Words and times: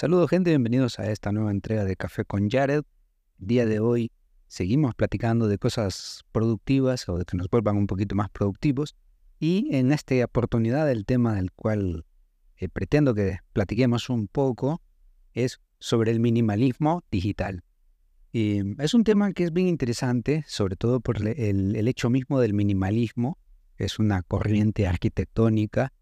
Saludos 0.00 0.30
gente, 0.30 0.48
bienvenidos 0.48 0.98
a 0.98 1.10
esta 1.12 1.30
nueva 1.30 1.50
entrega 1.50 1.84
de 1.84 1.94
Café 1.94 2.24
con 2.24 2.48
Jared. 2.48 2.84
día 3.36 3.66
de 3.66 3.80
hoy 3.80 4.10
seguimos 4.48 4.94
platicando 4.94 5.46
de 5.46 5.58
cosas 5.58 6.24
productivas 6.32 7.06
o 7.10 7.18
de 7.18 7.26
que 7.26 7.36
nos 7.36 7.50
vuelvan 7.50 7.76
un 7.76 7.86
poquito 7.86 8.14
más 8.14 8.30
productivos. 8.30 8.96
Y 9.38 9.68
en 9.76 9.92
esta 9.92 10.14
oportunidad 10.24 10.90
el 10.90 11.04
tema 11.04 11.34
del 11.34 11.52
cual 11.52 12.06
eh, 12.56 12.70
pretendo 12.70 13.14
que 13.14 13.40
platiquemos 13.52 14.08
un 14.08 14.26
poco 14.26 14.80
es 15.34 15.60
sobre 15.80 16.12
el 16.12 16.20
minimalismo 16.20 17.04
digital. 17.10 17.62
Es 18.32 18.94
un 18.94 19.04
tema 19.04 19.34
que 19.34 19.44
es 19.44 19.52
bien 19.52 19.68
interesante, 19.68 20.44
sobre 20.46 20.76
todo 20.76 21.00
por 21.00 21.18
el 21.18 21.88
hecho 21.88 22.08
mismo 22.08 22.40
del 22.40 22.54
minimalismo. 22.54 23.36
Es 23.76 23.98
una 23.98 24.22
corriente 24.22 24.86
arquitectónica 24.86 25.92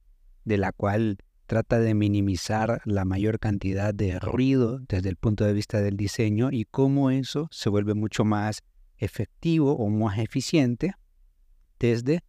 de 0.44 0.56
la 0.56 0.70
cual 0.70 1.18
trata 1.48 1.80
de 1.80 1.94
minimizar 1.94 2.82
la 2.84 3.06
mayor 3.06 3.40
cantidad 3.40 3.94
de 3.94 4.20
ruido 4.20 4.80
desde 4.86 5.08
el 5.08 5.16
punto 5.16 5.46
de 5.46 5.54
vista 5.54 5.80
del 5.80 5.96
diseño 5.96 6.50
y 6.52 6.66
cómo 6.66 7.10
eso 7.10 7.48
se 7.50 7.70
vuelve 7.70 7.94
mucho 7.94 8.26
más 8.26 8.62
efectivo 8.98 9.72
o 9.72 9.88
más 9.88 10.18
eficiente 10.18 10.92
desde 11.78 12.22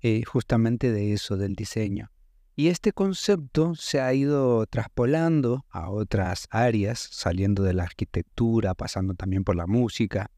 eh, 0.00 0.24
justamente 0.24 0.90
de 0.90 1.12
eso 1.12 1.36
del 1.36 1.54
diseño. 1.54 2.10
Y 2.56 2.66
este 2.66 2.92
concepto 2.92 3.76
se 3.76 4.00
ha 4.00 4.12
ido 4.12 4.66
traspolando 4.66 5.64
a 5.70 5.90
otras 5.90 6.48
áreas, 6.50 6.98
saliendo 7.12 7.62
de 7.62 7.74
la 7.74 7.84
arquitectura, 7.84 8.74
pasando 8.74 9.14
también 9.14 9.44
por 9.44 9.54
la 9.54 9.68
música 9.68 10.32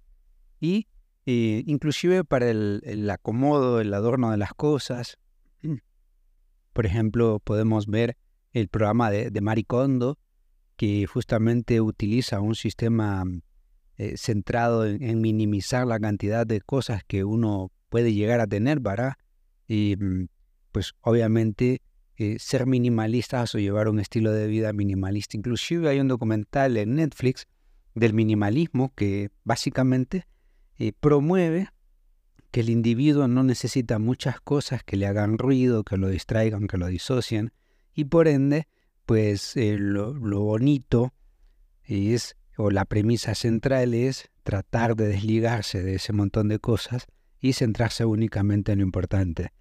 y 0.61 0.89
eh, 1.25 1.63
inclusive 1.67 2.23
para 2.23 2.51
el, 2.51 2.83
el 2.85 3.09
acomodo, 3.09 3.81
el 3.81 3.95
adorno 3.95 4.31
de 4.31 4.37
las 4.37 4.53
cosas. 4.53 5.17
Por 6.75 6.85
ejemplo, 6.85 7.41
podemos 7.43 7.87
ver 7.87 8.19
el 8.61 8.69
programa 8.69 9.11
de, 9.11 9.31
de 9.31 9.41
Maricondo, 9.43 10.19
que 10.77 11.07
justamente 11.07 11.81
utiliza 11.83 12.41
un 12.41 12.55
sistema 12.55 13.25
eh, 13.99 14.17
centrado 14.17 14.87
en, 14.87 15.21
minimizar 15.21 15.87
la 15.87 16.01
cantidad 16.01 16.47
de 16.47 16.63
cosas 16.63 17.03
que 17.07 17.25
uno 17.25 17.71
puede 17.91 18.15
llegar 18.15 18.41
a 18.41 18.47
tener, 18.47 18.81
¿verdad? 18.81 19.15
Y 19.69 19.97
mm, 19.99 20.29
pues 20.73 20.95
obviamente 21.03 21.83
eh, 22.17 22.37
ser 22.39 22.67
minimalistas 22.67 23.55
o 23.55 23.59
llevar 23.59 23.89
un 23.89 24.01
estilo 24.01 24.33
de 24.33 24.47
vida 24.47 24.73
minimalista. 24.73 25.37
Inclusive 25.37 25.91
hay 25.91 26.01
un 26.01 26.09
documental 26.09 26.79
en 26.79 26.95
Netflix 26.95 27.47
del 27.95 28.15
minimalismo 28.15 28.91
que 28.95 29.31
básicamente 29.45 30.27
eh, 30.79 30.93
promueve 30.99 31.69
que 32.51 32.61
el 32.61 32.71
individuo 32.71 33.29
no 33.29 33.43
necesita 33.43 33.99
muchas 33.99 34.41
cosas 34.41 34.83
que 34.83 34.97
le 34.97 35.07
hagan 35.07 35.37
ruido, 35.37 35.85
que 35.85 35.99
lo 35.99 36.09
distraigan, 36.09 36.69
que 36.69 36.79
lo 36.79 36.87
disocien, 36.87 37.53
y 37.97 38.05
por 38.05 38.29
ende, 38.29 38.69
pues 39.07 39.57
eh, 39.57 39.77
lo, 39.79 40.13
bonito 40.13 41.15
es, 41.83 42.37
o 42.59 42.71
la 42.71 42.85
premisa 42.85 43.35
central 43.35 43.95
es 43.95 44.31
tratar 44.43 44.97
de 44.97 45.09
desligarse 45.09 45.83
de 45.83 45.95
ese 45.95 46.13
montón 46.13 46.49
de 46.49 46.59
cosas 46.59 47.07
y 47.41 47.55
centrarse 47.55 48.05
únicamente 48.05 48.73
en 48.73 48.81
lo 48.81 48.85
importante. 48.85 49.53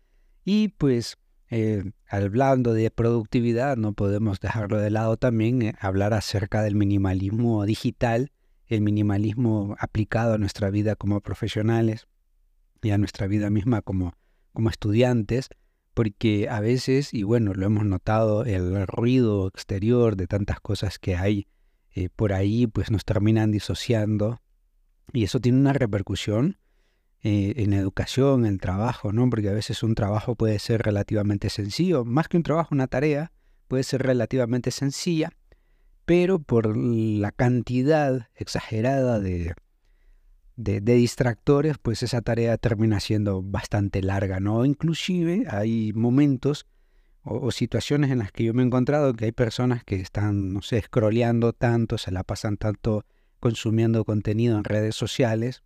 Y 0.44 0.68
pues, 0.68 1.18
eh, 1.50 1.92
hablando 2.10 2.74
de 2.74 2.92
productividad, 2.92 3.78
no 3.78 3.94
podemos 3.94 4.42
dejarlo 4.42 4.80
de 4.80 4.90
lado 4.90 5.16
también, 5.16 5.62
eh, 5.62 5.76
hablar 5.80 6.14
acerca 6.14 6.62
del 6.62 6.76
minimalismo 6.76 7.66
digital, 7.66 8.34
el 8.68 8.82
minimalismo 8.82 9.78
aplicado 9.80 10.34
a 10.34 10.38
nuestra 10.38 10.70
vida 10.72 10.98
como 10.98 11.22
profesionales 11.22 12.08
y 12.82 12.90
a 12.90 12.98
nuestra 12.98 13.28
vida 13.28 13.50
misma 13.50 13.82
como, 13.82 14.14
como 14.52 14.70
estudiantes, 14.70 15.48
porque 15.96 16.50
a 16.50 16.60
veces, 16.60 17.14
y 17.14 17.24
bueno, 17.24 17.54
lo 17.54 17.66
hemos 17.66 17.86
notado, 17.86 18.44
el 18.44 18.86
ruido 18.86 19.48
exterior 19.48 20.18
de 20.18 20.28
tantas 20.28 20.60
cosas 20.60 21.00
que 21.00 21.16
hay 21.16 21.48
eh, 21.94 22.10
por 22.14 22.34
ahí, 22.34 22.68
pues 22.68 22.92
nos 22.92 23.06
terminan 23.06 23.52
disociando 23.52 24.42
y 25.14 25.24
eso 25.24 25.40
tiene 25.40 25.58
una 25.58 25.72
repercusión 25.72 26.58
eh, 27.24 27.54
en 27.56 27.72
educación, 27.72 28.46
en 28.46 28.60
trabajo, 28.60 29.14
¿no? 29.14 29.30
Porque 29.30 29.48
a 29.48 29.54
veces 29.54 29.84
un 29.84 29.96
trabajo 29.96 30.36
puede 30.36 30.60
ser 30.60 30.82
relativamente 30.84 31.50
sencillo, 31.50 32.04
más 32.04 32.28
que 32.28 32.36
un 32.36 32.44
trabajo, 32.44 32.76
una 32.76 32.88
tarea 32.88 33.32
puede 33.70 33.84
ser 33.84 34.04
relativamente 34.04 34.72
sencilla, 34.72 35.32
pero 36.04 36.40
por 36.40 36.76
la 36.76 37.32
cantidad 37.32 38.28
exagerada 38.36 39.22
de, 39.22 39.56
de, 40.56 40.80
distractores, 40.80 41.78
pues 41.78 42.04
esa 42.04 42.22
tarea 42.22 42.58
termina 42.58 43.00
siendo 43.00 43.42
bastante 43.42 44.02
larga, 44.02 44.40
¿no? 44.40 44.66
Inclusive 44.66 45.46
hay 45.50 45.92
momentos 45.94 46.66
o, 47.24 47.52
situaciones 47.52 48.12
en 48.12 48.20
las 48.20 48.32
que 48.32 48.46
yo 48.46 48.54
me 48.54 48.62
he 48.62 48.66
encontrado 48.66 49.14
que 49.14 49.26
hay 49.26 49.32
personas 49.32 49.84
que 49.84 49.96
están, 49.96 50.54
no 50.54 50.62
sé, 50.62 50.82
scrolleando 50.82 51.54
tanto, 51.54 51.98
se 51.98 52.12
la 52.12 52.24
pasan 52.24 52.58
tanto 52.58 53.06
consumiendo 53.40 54.06
contenido 54.06 54.58
en 54.58 54.64
redes 54.64 54.96
sociales. 54.96 55.64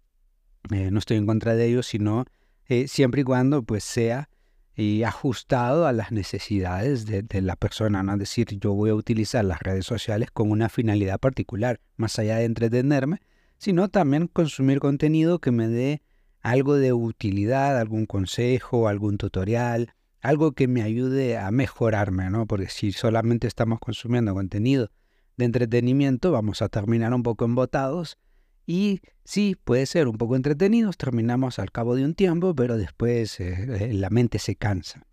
Eh, 0.72 0.90
no 0.92 1.00
estoy 1.00 1.18
en 1.18 1.26
contra 1.26 1.56
de 1.56 1.68
ello, 1.68 1.84
sino 1.84 2.26
eh, 2.68 2.88
siempre 2.88 3.22
y 3.22 3.24
cuando 3.24 3.64
pues 3.64 3.84
sea 3.84 4.30
y 4.76 5.04
ajustado 5.04 5.86
a 5.88 5.92
las 5.92 6.14
necesidades 6.14 7.06
de, 7.06 7.22
de, 7.22 7.42
la 7.42 7.58
persona, 7.58 8.02
¿no? 8.02 8.14
Es 8.14 8.20
decir, 8.20 8.48
yo 8.60 8.74
voy 8.74 8.92
a 8.92 8.96
utilizar 8.96 9.44
las 9.44 9.60
redes 9.60 9.86
sociales 9.86 10.32
con 10.32 10.50
una 10.52 10.70
finalidad 10.70 11.20
particular, 11.20 11.82
más 11.98 12.18
allá 12.18 12.38
de 12.38 12.46
entretenerme, 12.46 13.20
sino 13.60 13.90
también 13.90 14.28
consumir 14.28 14.80
contenido 14.80 15.40
que 15.40 15.52
me 15.52 15.68
dé 15.68 16.02
algo 16.42 16.76
de 16.76 16.94
utilidad, 16.94 17.78
algún 17.78 18.06
consejo, 18.06 18.88
algún 18.88 19.18
tutorial, 19.18 19.94
algo 20.22 20.54
que 20.54 20.68
me 20.68 20.82
ayude 20.82 21.38
a 21.38 21.52
mejorarme, 21.52 22.30
¿no? 22.30 22.48
Porque 22.48 22.70
si 22.70 22.94
solamente 22.94 23.48
estamos 23.48 23.80
consumiendo 23.80 24.34
contenido 24.34 24.90
de 25.38 25.46
entretenimiento, 25.46 26.32
vamos 26.32 26.62
a 26.62 26.70
terminar 26.70 27.14
un 27.14 27.22
poco 27.22 27.46
embotados 27.46 28.18
y 28.66 29.02
sí, 29.26 29.58
puede 29.62 29.86
ser 29.86 30.08
un 30.08 30.18
poco 30.18 30.38
entretenidos, 30.38 30.98
terminamos 30.98 31.60
al 31.60 31.72
cabo 31.72 31.96
de 31.96 32.06
un 32.06 32.16
tiempo, 32.16 32.56
pero 32.56 32.78
después 32.78 33.40
eh, 33.42 33.90
eh, 33.90 33.94
la 33.94 34.10
mente 34.10 34.40
se 34.40 34.56
cansa. 34.56 35.06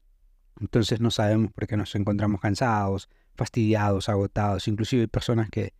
Entonces 0.60 1.00
no 1.00 1.10
sabemos 1.10 1.52
por 1.52 1.66
qué 1.66 1.76
nos 1.76 1.94
encontramos 1.96 2.40
cansados, 2.40 3.08
fastidiados, 3.34 4.08
agotados, 4.08 4.68
inclusive 4.68 5.02
hay 5.02 5.08
personas 5.08 5.50
que, 5.50 5.74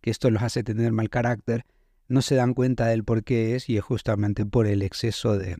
que 0.00 0.10
esto 0.10 0.30
los 0.30 0.42
hace 0.42 0.62
tener 0.62 0.92
mal 0.92 1.10
carácter 1.10 1.64
no 2.12 2.22
se 2.22 2.34
dan 2.34 2.54
cuenta 2.54 2.86
del 2.86 3.04
por 3.04 3.24
qué 3.24 3.56
es 3.56 3.68
y 3.68 3.76
es 3.76 3.82
justamente 3.82 4.44
por 4.44 4.66
el 4.66 4.82
exceso 4.82 5.38
de, 5.38 5.56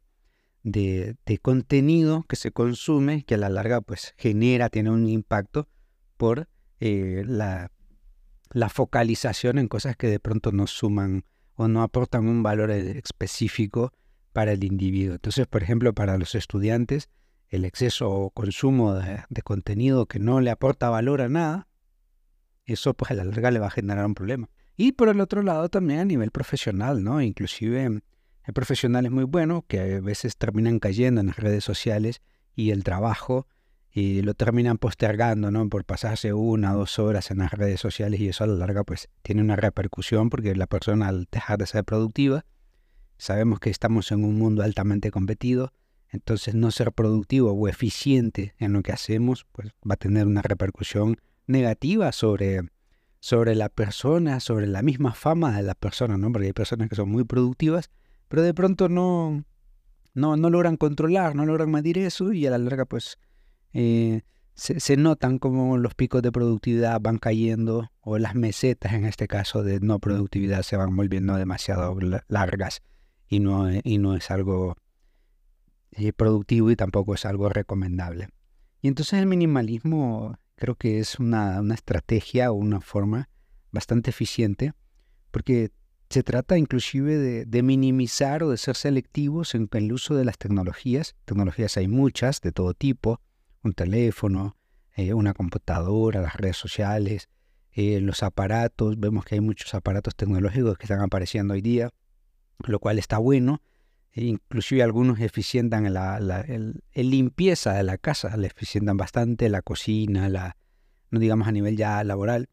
de, 0.62 1.38
contenido 1.40 2.24
que 2.28 2.36
se 2.36 2.52
consume 2.52 3.24
que 3.24 3.34
a 3.34 3.38
la 3.38 3.48
larga 3.48 3.80
pues 3.80 4.14
genera, 4.18 4.68
tiene 4.68 4.90
un 4.90 5.08
impacto 5.08 5.68
por 6.16 6.48
eh, 6.78 7.24
la, 7.26 7.72
la 8.50 8.68
focalización 8.68 9.58
en 9.58 9.68
cosas 9.68 9.96
que 9.96 10.08
de 10.08 10.20
pronto 10.20 10.52
no 10.52 10.66
suman 10.66 11.24
o 11.54 11.68
no 11.68 11.82
aportan 11.82 12.28
un 12.28 12.42
valor 12.42 12.70
específico 12.70 13.92
para 14.32 14.52
el 14.52 14.64
individuo. 14.64 15.14
Entonces, 15.14 15.46
por 15.46 15.62
ejemplo, 15.62 15.94
para 15.94 16.18
los 16.18 16.34
estudiantes, 16.34 17.08
el 17.48 17.64
exceso 17.64 18.10
o 18.10 18.30
consumo 18.30 18.94
de, 18.94 19.24
de, 19.28 19.42
contenido 19.42 20.06
que 20.06 20.18
no 20.18 20.40
le 20.40 20.50
aporta 20.50 20.88
valor 20.90 21.20
a 21.20 21.28
nada, 21.28 21.68
eso 22.64 22.94
pues 22.94 23.10
a 23.10 23.14
la 23.14 23.24
larga 23.24 23.50
le 23.50 23.58
va 23.58 23.66
a 23.66 23.70
generar 23.70 24.06
un 24.06 24.14
problema. 24.14 24.48
Y 24.76 24.92
por 24.92 25.08
el 25.08 25.20
otro 25.20 25.42
lado 25.42 25.68
también 25.68 26.00
a 26.00 26.04
nivel 26.04 26.30
profesional, 26.30 27.02
¿no? 27.04 27.20
Inclusive 27.20 28.02
hay 28.44 28.52
profesionales 28.52 29.10
muy 29.12 29.24
buenos 29.24 29.64
que 29.68 29.80
a 29.80 30.00
veces 30.00 30.36
terminan 30.36 30.78
cayendo 30.78 31.20
en 31.20 31.28
las 31.28 31.36
redes 31.36 31.62
sociales 31.62 32.20
y 32.54 32.70
el 32.70 32.82
trabajo 32.82 33.46
y 33.94 34.22
lo 34.22 34.32
terminan 34.34 34.78
postergando, 34.78 35.50
¿no? 35.50 35.68
Por 35.68 35.84
pasarse 35.84 36.32
una 36.32 36.74
o 36.74 36.78
dos 36.78 36.98
horas 36.98 37.30
en 37.30 37.38
las 37.38 37.52
redes 37.52 37.78
sociales 37.78 38.18
y 38.20 38.28
eso 38.28 38.44
a 38.44 38.46
la 38.46 38.54
larga 38.54 38.84
pues 38.84 39.10
tiene 39.22 39.42
una 39.42 39.56
repercusión 39.56 40.30
porque 40.30 40.56
la 40.56 40.66
persona 40.66 41.08
al 41.08 41.28
dejar 41.30 41.58
de 41.58 41.66
ser 41.66 41.84
productiva, 41.84 42.46
sabemos 43.18 43.60
que 43.60 43.70
estamos 43.70 44.10
en 44.10 44.24
un 44.24 44.38
mundo 44.38 44.62
altamente 44.62 45.10
competido, 45.10 45.72
entonces 46.08 46.54
no 46.54 46.70
ser 46.70 46.92
productivo 46.92 47.52
o 47.52 47.68
eficiente 47.68 48.54
en 48.58 48.72
lo 48.72 48.82
que 48.82 48.92
hacemos 48.92 49.46
pues 49.52 49.68
va 49.88 49.94
a 49.94 49.98
tener 49.98 50.26
una 50.26 50.40
repercusión 50.40 51.18
negativa 51.46 52.12
sobre 52.12 52.62
sobre 53.22 53.54
la 53.54 53.68
persona, 53.68 54.40
sobre 54.40 54.66
la 54.66 54.82
misma 54.82 55.14
fama 55.14 55.56
de 55.56 55.62
la 55.62 55.76
persona, 55.76 56.18
¿no? 56.18 56.32
Porque 56.32 56.48
hay 56.48 56.52
personas 56.52 56.88
que 56.88 56.96
son 56.96 57.08
muy 57.08 57.22
productivas, 57.22 57.88
pero 58.26 58.42
de 58.42 58.52
pronto 58.52 58.88
no, 58.88 59.44
no, 60.12 60.36
no 60.36 60.50
logran 60.50 60.76
controlar, 60.76 61.36
no 61.36 61.46
logran 61.46 61.70
medir 61.70 61.98
eso 61.98 62.32
y 62.32 62.48
a 62.48 62.50
la 62.50 62.58
larga 62.58 62.84
pues 62.84 63.18
eh, 63.74 64.22
se, 64.54 64.96
notan 64.96 65.38
como 65.38 65.78
los 65.78 65.94
picos 65.94 66.20
de 66.20 66.32
productividad 66.32 67.00
van 67.00 67.18
cayendo 67.18 67.92
o 68.00 68.18
las 68.18 68.34
mesetas 68.34 68.92
en 68.92 69.04
este 69.04 69.28
caso 69.28 69.62
de 69.62 69.78
no 69.78 70.00
productividad 70.00 70.62
se 70.62 70.76
van 70.76 70.96
volviendo 70.96 71.36
demasiado 71.36 71.96
largas 72.26 72.82
y 73.28 73.38
no, 73.38 73.68
y 73.84 73.98
no 73.98 74.16
es 74.16 74.32
algo 74.32 74.74
eh, 75.92 76.12
productivo 76.12 76.72
y 76.72 76.76
tampoco 76.76 77.14
es 77.14 77.24
algo 77.24 77.48
recomendable. 77.48 78.30
Y 78.80 78.88
entonces 78.88 79.20
el 79.20 79.26
minimalismo 79.26 80.36
creo 80.62 80.76
que 80.76 81.00
es 81.00 81.18
una, 81.18 81.60
estrategia 81.74 82.52
o 82.52 82.54
una 82.54 82.80
forma 82.80 83.28
bastante 83.72 84.10
eficiente 84.10 84.74
porque 85.32 85.72
se 86.08 86.22
trata 86.22 86.56
inclusive 86.56 87.16
de, 87.44 87.62
minimizar 87.64 88.44
o 88.44 88.50
de 88.50 88.56
ser 88.56 88.76
selectivos 88.76 89.56
en, 89.56 89.68
el 89.72 89.92
uso 89.92 90.14
de 90.14 90.24
las 90.24 90.38
tecnologías. 90.38 91.16
Tecnologías 91.24 91.76
hay 91.78 91.88
muchas, 91.88 92.40
de 92.42 92.52
todo 92.52 92.74
tipo, 92.74 93.20
un 93.64 93.72
teléfono, 93.72 94.56
eh, 94.94 95.14
una 95.14 95.34
computadora, 95.34 96.22
las 96.22 96.36
redes 96.36 96.58
sociales, 96.58 97.28
eh, 97.72 98.00
los 98.00 98.22
aparatos, 98.22 99.00
vemos 99.00 99.24
que 99.24 99.34
hay 99.34 99.40
muchos 99.40 99.74
aparatos 99.74 100.14
tecnológicos 100.14 100.78
que 100.78 100.84
están 100.84 101.00
apareciendo 101.00 101.54
hoy 101.54 101.60
día, 101.60 101.90
lo 102.64 102.78
cual 102.78 103.00
está 103.00 103.18
bueno. 103.18 103.62
E 104.12 104.24
inclusive 104.24 104.82
algunos 104.82 105.20
eficientan 105.20 105.92
la, 105.92 106.18
el, 106.46 106.82
limpieza 106.94 107.72
de 107.72 107.82
la 107.82 107.98
casa, 107.98 108.36
le 108.36 108.46
eficientan 108.46 108.96
bastante 108.96 109.48
la 109.48 109.62
cocina, 109.62 110.28
la, 110.28 110.56
no 111.10 111.18
digamos 111.18 111.48
a 111.48 111.52
nivel 111.52 111.76
ya 111.76 112.02
laboral. 112.04 112.48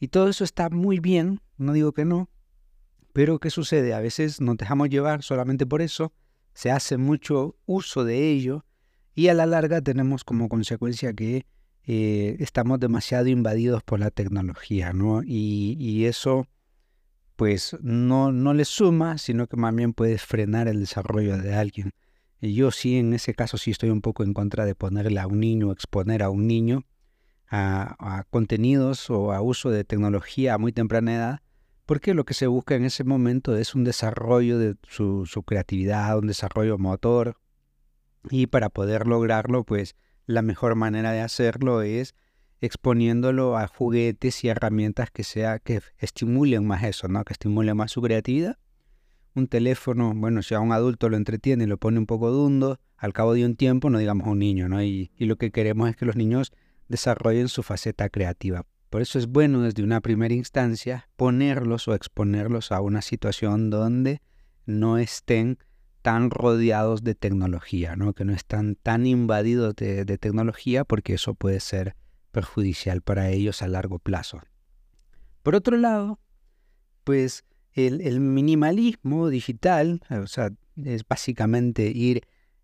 Y 0.00 0.08
todo 0.08 0.28
eso 0.28 0.44
está 0.44 0.70
muy 0.70 1.00
bien, 1.00 1.40
no 1.58 1.74
digo 1.74 1.92
que 1.92 2.04
no, 2.04 2.30
pero 3.12 3.38
¿qué 3.38 3.50
sucede? 3.50 3.94
A 3.94 4.00
veces 4.00 4.40
nos 4.40 4.56
dejamos 4.56 4.88
llevar 4.88 5.22
solamente 5.22 5.66
por 5.66 5.82
eso, 5.82 6.12
se 6.54 6.70
hace 6.70 6.96
mucho 6.96 7.56
uso 7.66 8.04
de 8.04 8.30
ello 8.30 8.64
y 9.14 9.28
a 9.28 9.34
la 9.34 9.46
larga 9.46 9.80
tenemos 9.82 10.24
como 10.24 10.48
consecuencia 10.48 11.12
que 11.12 11.46
eh, 11.84 12.36
estamos 12.38 12.78
demasiado 12.80 13.26
invadidos 13.26 13.82
por 13.82 14.00
la 14.00 14.10
tecnología, 14.10 14.92
¿no? 14.92 15.22
Y, 15.24 16.04
eso 16.04 16.46
pues 17.36 17.76
no, 17.80 18.32
no 18.32 18.54
le 18.54 18.64
suma, 18.64 19.18
sino 19.18 19.46
que 19.46 19.56
más 19.56 19.74
bien 19.74 19.92
puede 19.92 20.18
frenar 20.18 20.68
el 20.68 20.80
desarrollo 20.80 21.38
de 21.38 21.54
alguien. 21.54 21.92
Y 22.40 22.54
yo 22.54 22.70
sí, 22.70 22.96
en 22.96 23.14
ese 23.14 23.34
caso 23.34 23.56
sí 23.56 23.70
estoy 23.70 23.90
un 23.90 24.00
poco 24.00 24.24
en 24.24 24.34
contra 24.34 24.64
de 24.64 24.74
ponerle 24.74 25.20
a 25.20 25.26
un 25.26 25.40
niño, 25.40 25.70
exponer 25.72 26.22
a 26.22 26.30
un 26.30 26.46
niño 26.46 26.84
a, 27.48 28.24
contenidos 28.30 29.10
o 29.10 29.32
a 29.32 29.42
uso 29.42 29.70
de 29.70 29.84
tecnología 29.84 30.54
a 30.54 30.58
muy 30.58 30.72
temprana 30.72 31.14
edad, 31.14 31.40
porque 31.86 32.14
lo 32.14 32.24
que 32.24 32.34
se 32.34 32.46
busca 32.46 32.74
en 32.74 32.84
ese 32.84 33.04
momento 33.04 33.56
es 33.56 33.74
un 33.74 33.84
desarrollo 33.84 34.58
de 34.58 34.76
su 34.88 35.42
creatividad, 35.46 36.18
un 36.18 36.26
desarrollo 36.26 36.78
motor, 36.78 37.36
y 38.30 38.46
para 38.46 38.68
poder 38.68 39.06
lograrlo, 39.06 39.64
pues 39.64 39.96
la 40.26 40.42
mejor 40.42 40.74
manera 40.74 41.12
de 41.12 41.20
hacerlo 41.20 41.82
es 41.82 42.14
exponiéndolo 42.62 43.58
a 43.58 43.66
juguetes 43.66 44.42
y 44.44 44.48
herramientas 44.48 45.10
que 45.10 45.24
sea 45.24 45.58
que 45.58 45.82
estimulen 45.98 46.66
más 46.66 46.82
eso, 46.84 47.08
¿no? 47.08 47.24
Que 47.24 47.34
estimulen 47.34 47.76
más 47.76 47.90
su 47.90 48.00
creatividad. 48.00 48.56
Un 49.34 49.48
teléfono, 49.48 50.14
bueno, 50.14 50.42
si 50.42 50.54
a 50.54 50.60
un 50.60 50.72
adulto 50.72 51.08
lo 51.08 51.16
entretiene 51.16 51.66
lo 51.66 51.76
pone 51.76 51.98
un 51.98 52.06
poco 52.06 52.30
dundo, 52.30 52.80
al 52.96 53.12
cabo 53.12 53.34
de 53.34 53.44
un 53.44 53.56
tiempo, 53.56 53.90
no 53.90 53.98
digamos 53.98 54.26
a 54.26 54.30
un 54.30 54.38
niño, 54.38 54.68
¿no? 54.68 54.82
Y, 54.82 55.10
y 55.16 55.26
lo 55.26 55.36
que 55.36 55.50
queremos 55.50 55.90
es 55.90 55.96
que 55.96 56.06
los 56.06 56.16
niños 56.16 56.52
desarrollen 56.88 57.48
su 57.48 57.62
faceta 57.62 58.08
creativa. 58.08 58.64
Por 58.90 59.02
eso 59.02 59.18
es 59.18 59.26
bueno 59.26 59.62
desde 59.62 59.82
una 59.82 60.00
primera 60.00 60.34
instancia 60.34 61.08
ponerlos 61.16 61.88
o 61.88 61.94
exponerlos 61.94 62.72
a 62.72 62.80
una 62.80 63.02
situación 63.02 63.70
donde 63.70 64.20
no 64.66 64.98
estén 64.98 65.58
tan 66.02 66.30
rodeados 66.30 67.02
de 67.02 67.14
tecnología, 67.14 67.96
¿no? 67.96 68.12
que 68.12 68.24
no 68.24 68.34
están 68.34 68.74
tan 68.74 69.06
invadidos 69.06 69.74
de, 69.76 70.04
tecnología 70.18 70.84
porque 70.84 71.14
eso 71.14 71.34
puede 71.34 71.60
ser 71.60 71.94
perjudicial 72.32 73.02
para 73.02 73.30
ellos 73.30 73.62
a 73.62 73.68
largo 73.68 73.98
plazo. 73.98 74.40
Por 75.42 75.54
otro 75.54 75.76
lado, 75.76 76.18
pues 77.04 77.44
el, 77.72 78.20
minimalismo 78.20 79.28
digital, 79.28 80.02
sea, 80.26 80.50
es 80.76 81.06
básicamente 81.06 81.86
ir 81.90 82.22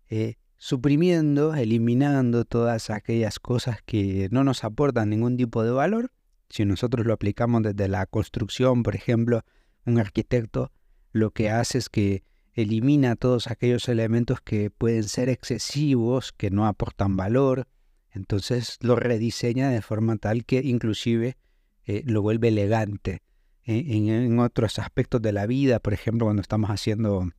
eh, 0.09 0.35
suprimiendo, 0.57 1.55
eliminando 1.55 2.45
todas 2.45 2.89
aquellas 2.89 3.39
cosas 3.39 3.79
que 3.85 4.27
no 4.31 4.43
nos 4.43 4.63
aportan 4.63 5.09
ningún 5.09 5.37
tipo 5.37 5.63
de 5.63 5.71
valor. 5.71 6.11
Si 6.49 6.65
nosotros 6.65 7.05
lo 7.05 7.13
aplicamos 7.13 7.63
desde 7.63 7.87
la 7.87 8.05
construcción, 8.05 8.83
por 8.83 8.95
ejemplo, 8.95 9.43
un 9.85 9.99
arquitecto 9.99 10.71
lo 11.11 11.31
que 11.31 11.49
hace 11.49 11.77
es 11.77 11.89
que 11.89 12.23
elimina 12.53 13.15
todos 13.15 13.47
aquellos 13.47 13.87
elementos 13.87 14.41
que 14.41 14.69
pueden 14.69 15.03
ser 15.03 15.29
excesivos, 15.29 16.31
que 16.33 16.51
no 16.51 16.67
aportan 16.67 17.15
valor, 17.15 17.67
entonces 18.11 18.77
lo 18.81 18.95
rediseña 18.95 19.69
de 19.69 19.81
forma 19.81 20.17
tal 20.17 20.45
que 20.45 20.61
inclusive 20.63 21.37
eh, 21.85 22.03
lo 22.05 22.21
vuelve 22.21 22.49
elegante. 22.49 23.21
En, 23.63 24.39
otros 24.39 24.79
aspectos 24.79 25.21
de 25.21 25.31
la 25.31 25.45
vida, 25.45 25.79
por 25.79 25.93
ejemplo, 25.93 26.25
cuando 26.25 26.41
estamos 26.41 26.71
haciendo 26.71 27.29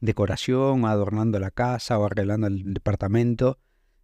decoración, 0.00 0.84
adornando 0.84 1.38
la 1.40 1.50
casa 1.50 1.98
o 1.98 2.04
arreglando 2.04 2.46
el 2.46 2.74
departamento, 2.74 3.58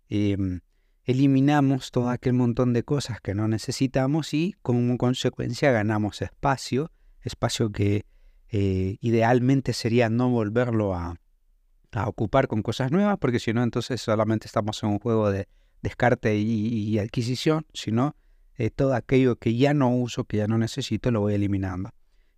em, 0.08 0.60
eliminamos 1.04 1.90
todo 1.90 2.08
aquel 2.08 2.34
montón 2.34 2.72
de 2.72 2.84
cosas 2.84 3.20
que 3.20 3.34
no 3.34 3.48
necesitamos 3.48 4.32
y 4.32 4.54
como 4.62 4.96
consecuencia 4.96 5.72
ganamos 5.72 6.22
espacio, 6.22 6.90
espacio 7.22 7.70
que 7.70 8.04
eh, 8.50 8.96
idealmente 9.00 9.72
sería 9.72 10.08
no 10.08 10.30
volverlo 10.30 10.94
a, 10.94 11.16
ocupar 12.06 12.46
con 12.46 12.62
cosas 12.62 12.92
nuevas, 12.92 13.16
porque 13.18 13.40
si 13.40 13.52
no, 13.52 13.62
entonces 13.62 14.00
solamente 14.00 14.46
estamos 14.46 14.82
en 14.82 14.90
un 14.90 14.98
juego 14.98 15.30
de 15.30 15.48
descarte 15.82 16.36
y, 16.36 16.98
adquisición, 16.98 17.66
sino 17.72 18.16
eh, 18.56 18.70
todo 18.70 18.94
aquello 18.94 19.36
que 19.36 19.56
ya 19.56 19.74
no 19.74 19.94
uso, 19.94 20.24
que 20.24 20.38
ya 20.38 20.46
no 20.46 20.58
necesito, 20.58 21.10
lo 21.10 21.20
voy 21.20 21.34
eliminando. 21.34 21.90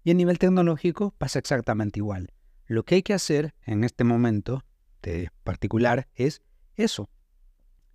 Y 0.04 0.10
a 0.10 0.14
nivel 0.14 0.38
tecnológico 0.38 1.14
pasa 1.18 1.38
exactamente 1.38 2.00
igual. 2.00 2.32
Lo 2.66 2.84
que 2.84 2.96
hay 2.96 3.02
que 3.02 3.14
hacer 3.14 3.54
en 3.64 3.84
este 3.84 4.04
momento 4.04 4.64
de 5.02 5.30
particular 5.44 6.08
es 6.14 6.42
eso, 6.76 7.08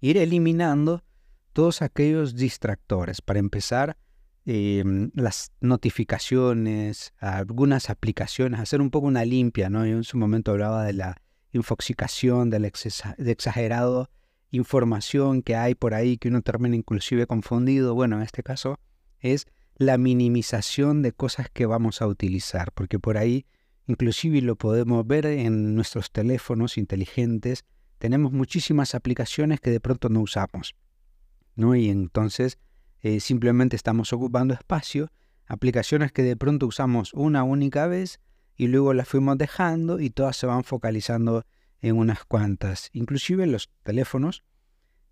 ir 0.01 0.17
eliminando 0.17 1.03
todos 1.53 1.81
aquellos 1.81 2.35
distractores. 2.35 3.21
Para 3.21 3.39
empezar, 3.39 3.97
Em, 4.47 5.09
las 5.15 5.51
notificaciones, 5.59 7.13
algunas 7.17 7.89
aplicaciones, 7.89 8.59
hacer 8.59 8.79
un 8.79 8.91
poco 8.91 9.07
una 9.07 9.25
limpia, 9.25 9.71
¿no? 9.71 9.87
Yo 9.87 9.97
en 9.97 10.03
su 10.03 10.19
momento 10.19 10.51
hablaba 10.51 10.83
de 10.83 10.93
la 10.93 11.19
infoxicación, 11.51 12.51
de 12.51 12.59
la 12.59 12.67
exagerado 12.67 14.11
información 14.55 15.41
que 15.41 15.55
hay 15.55 15.75
por 15.75 15.93
ahí 15.93 16.17
que 16.17 16.29
uno 16.29 16.41
termina 16.41 16.75
inclusive 16.75 17.27
confundido. 17.27 17.93
Bueno, 17.93 18.17
en 18.17 18.23
este 18.23 18.43
caso 18.43 18.79
es 19.19 19.47
la 19.77 19.97
minimización 19.97 21.01
de 21.01 21.11
cosas 21.11 21.49
que 21.51 21.65
vamos 21.65 22.01
a 22.01 22.07
utilizar, 22.07 22.71
porque 22.71 22.99
por 22.99 23.17
ahí 23.17 23.45
inclusive 23.87 24.41
lo 24.41 24.55
podemos 24.55 25.05
ver 25.05 25.25
en 25.25 25.75
nuestros 25.75 26.11
teléfonos 26.11 26.77
inteligentes, 26.77 27.65
tenemos 27.97 28.31
muchísimas 28.31 28.95
aplicaciones 28.95 29.59
que 29.59 29.71
de 29.71 29.79
pronto 29.79 30.09
no 30.09 30.21
usamos, 30.21 30.75
¿no? 31.55 31.75
Y 31.75 31.89
entonces 31.89 32.57
eh, 33.01 33.19
simplemente 33.19 33.75
estamos 33.75 34.11
ocupando 34.13 34.53
espacio, 34.53 35.11
aplicaciones 35.45 36.11
que 36.11 36.23
de 36.23 36.35
pronto 36.35 36.67
usamos 36.67 37.13
una 37.13 37.43
única 37.43 37.87
vez 37.87 38.19
y 38.55 38.67
luego 38.67 38.93
las 38.93 39.07
fuimos 39.07 39.37
dejando 39.37 39.99
y 39.99 40.09
todas 40.09 40.37
se 40.37 40.47
van 40.47 40.63
focalizando 40.63 41.45
en 41.85 41.97
unas 41.97 42.25
cuantas. 42.25 42.89
Inclusive 42.93 43.45
los 43.45 43.69
teléfonos 43.83 44.43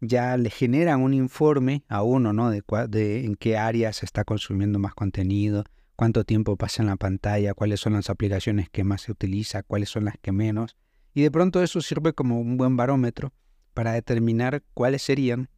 ya 0.01 0.35
le 0.37 0.49
generan 0.49 1.01
un 1.01 1.13
informe 1.13 1.83
a 1.87 2.01
uno, 2.01 2.33
¿no? 2.33 2.49
De, 2.49 2.63
de 2.89 3.25
en 3.25 3.35
qué 3.35 3.57
áreas 3.57 3.97
se 3.97 4.07
está 4.07 4.23
consumiendo 4.23 4.79
más 4.79 4.95
contenido, 4.95 5.65
cuánto 5.95 6.23
tiempo 6.23 6.57
pasa 6.57 6.81
en 6.81 6.87
la 6.87 6.95
pantalla, 6.95 7.53
cuáles 7.53 7.79
son 7.79 7.93
las 7.93 8.09
aplicaciones 8.09 8.69
que 8.71 8.83
más 8.83 9.03
se 9.03 9.11
utiliza, 9.11 9.61
cuáles 9.61 9.89
son 9.89 10.05
las 10.05 10.15
que 10.19 10.31
menos. 10.31 10.75
Y 11.13 11.21
de 11.21 11.29
pronto 11.29 11.61
eso 11.61 11.79
sirve 11.79 12.13
como 12.13 12.41
un 12.41 12.57
buen 12.57 12.75
barómetro 12.75 13.31
para 13.75 13.93
determinar 13.93 14.63
cuáles 14.73 15.03
serían 15.03 15.49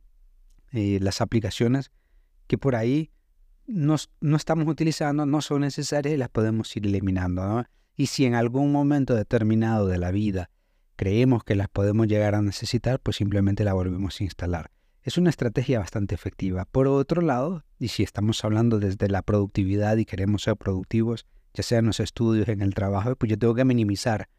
eh, 0.73 0.99
las 1.01 1.21
aplicaciones 1.21 1.91
que 2.47 2.57
por 2.57 2.75
ahí 2.75 3.09
no, 3.67 3.95
no 4.19 4.35
estamos 4.35 4.67
utilizando, 4.67 5.25
no 5.25 5.41
son 5.41 5.61
necesarias 5.61 6.13
y 6.13 6.17
las 6.17 6.29
podemos 6.29 6.75
ir 6.75 6.85
eliminando. 6.85 7.63
Y 7.95 8.07
si 8.07 8.25
en 8.25 8.35
algún 8.35 8.73
momento 8.73 9.15
determinado 9.15 9.87
de 9.87 9.97
la 9.97 10.11
vida 10.11 10.49
creemos 10.95 11.43
que 11.43 11.55
las 11.55 11.69
podemos 11.69 12.07
llegar 12.07 12.35
a 12.35 12.41
necesitar, 12.41 12.99
pues 12.99 13.17
simplemente 13.17 13.63
la 13.63 13.73
volvemos 13.73 14.19
a 14.19 14.23
instalar. 14.23 14.71
Es 15.03 15.17
una 15.17 15.29
estrategia 15.29 15.79
bastante 15.79 16.15
efectiva. 16.15 16.65
Por 16.65 16.87
otro 16.87 17.21
lado, 17.21 17.63
y 17.77 17.89
si 17.89 18.03
estamos 18.03 18.43
hablando 18.43 18.79
desde 18.79 19.07
la 19.07 19.21
productividad 19.21 19.97
y 19.97 20.05
queremos 20.05 20.43
ser 20.43 20.55
productivos, 20.57 21.27
ya 21.53 21.63
sea 21.63 21.79
en 21.79 21.85
los 21.85 21.99
estudios, 21.99 22.47
en 22.49 22.61
el 22.61 22.73
trabajo, 22.73 23.15
pues 23.15 23.29
yo 23.29 23.37
tengo 23.37 23.53
que 23.53 23.65
minimizar. 23.65 24.29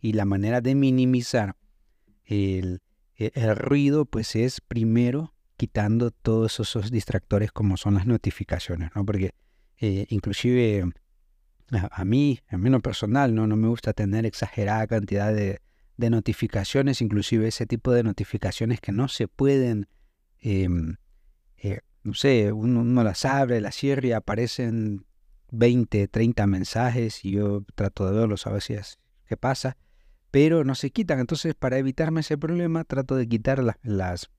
Y 0.00 0.14
la 0.14 0.24
manera 0.24 0.60
de 0.60 0.74
minimizar 0.74 1.56
el, 2.24 2.80
el 3.16 3.56
ruido, 3.56 4.06
pues 4.06 4.34
es 4.34 4.60
primero 4.60 5.34
quitando 5.56 6.10
todos 6.10 6.58
esos 6.58 6.90
distractores 6.90 7.52
como 7.52 7.76
son 7.76 7.94
las 7.94 8.06
notificaciones, 8.06 8.90
¿no? 8.94 9.04
Porque 9.04 9.34
eh, 9.78 10.06
inclusive 10.08 10.84
a, 11.70 12.04
mí, 12.04 12.40
en 12.48 12.60
menos 12.60 12.82
personal, 12.82 13.34
¿no? 13.34 13.46
No 13.46 13.56
me 13.56 13.68
gusta 13.68 13.92
tener 13.92 14.26
exagerada 14.26 14.86
cantidad 14.86 15.32
de, 15.32 15.60
notificaciones, 15.96 17.00
inclusive 17.00 17.48
ese 17.48 17.66
tipo 17.66 17.92
de 17.92 18.02
notificaciones 18.02 18.80
que 18.80 18.92
no 18.92 19.08
se 19.08 19.28
pueden, 19.28 19.88
em, 20.38 20.96
eh, 21.56 21.80
no 22.02 22.14
sé, 22.14 22.52
uno, 22.52 23.04
las 23.04 23.24
abre, 23.24 23.60
las 23.60 23.74
cierra 23.76 24.06
y 24.06 24.12
aparecen 24.12 25.06
20, 25.52 26.08
30 26.08 26.46
mensajes 26.46 27.24
y 27.24 27.32
yo 27.32 27.64
trato 27.74 28.06
de 28.10 28.18
verlos 28.18 28.46
a 28.46 28.52
ver 28.52 28.62
si 28.62 28.74
es, 28.74 28.98
qué 29.26 29.36
pasa, 29.36 29.76
pero 30.30 30.64
no 30.64 30.74
se 30.74 30.90
quitan. 30.90 31.20
Entonces, 31.20 31.54
para 31.54 31.78
evitarme 31.78 32.20
ese 32.20 32.36
problema, 32.36 32.84
trato 32.84 33.16
de 33.16 33.28
quitar 33.28 33.62
las 33.82 34.30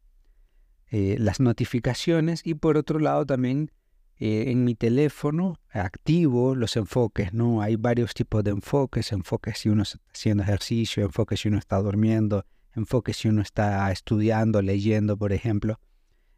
eh, 0.91 1.15
las 1.19 1.39
notificaciones 1.39 2.41
y 2.45 2.53
por 2.53 2.77
otro 2.77 2.99
lado 2.99 3.25
también 3.25 3.71
eh, 4.17 4.45
en 4.47 4.63
mi 4.63 4.75
teléfono 4.75 5.59
activo 5.69 6.55
los 6.55 6.77
enfoques, 6.77 7.33
¿no? 7.33 7.61
Hay 7.61 7.75
varios 7.75 8.13
tipos 8.13 8.43
de 8.43 8.51
enfoques, 8.51 9.11
enfoques 9.11 9.59
si 9.59 9.69
uno 9.69 9.83
está 9.83 9.99
haciendo 10.13 10.43
ejercicio, 10.43 11.03
enfoques 11.03 11.41
si 11.41 11.49
uno 11.49 11.57
está 11.57 11.77
durmiendo, 11.77 12.45
enfoques 12.75 13.17
si 13.17 13.27
uno 13.27 13.41
está 13.41 13.91
estudiando, 13.91 14.61
leyendo, 14.61 15.17
por 15.17 15.33
ejemplo. 15.33 15.79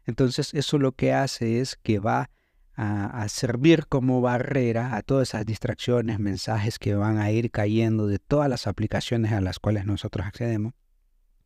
Entonces 0.06 0.54
eso 0.54 0.78
lo 0.78 0.92
que 0.92 1.12
hace 1.12 1.60
es 1.60 1.76
que 1.76 1.98
va 1.98 2.30
a, 2.74 3.28
servir 3.28 3.86
como 3.88 4.20
barrera 4.20 4.94
a 4.94 5.02
todas 5.02 5.30
esas 5.30 5.44
distracciones, 5.44 6.20
mensajes 6.20 6.78
que 6.78 6.94
van 6.94 7.18
a 7.18 7.30
ir 7.32 7.50
cayendo 7.50 8.06
de 8.06 8.20
todas 8.20 8.48
las 8.48 8.68
aplicaciones 8.68 9.32
a 9.32 9.40
las 9.40 9.58
cuales 9.58 9.84
nosotros 9.84 10.26
accedemos. 10.26 10.74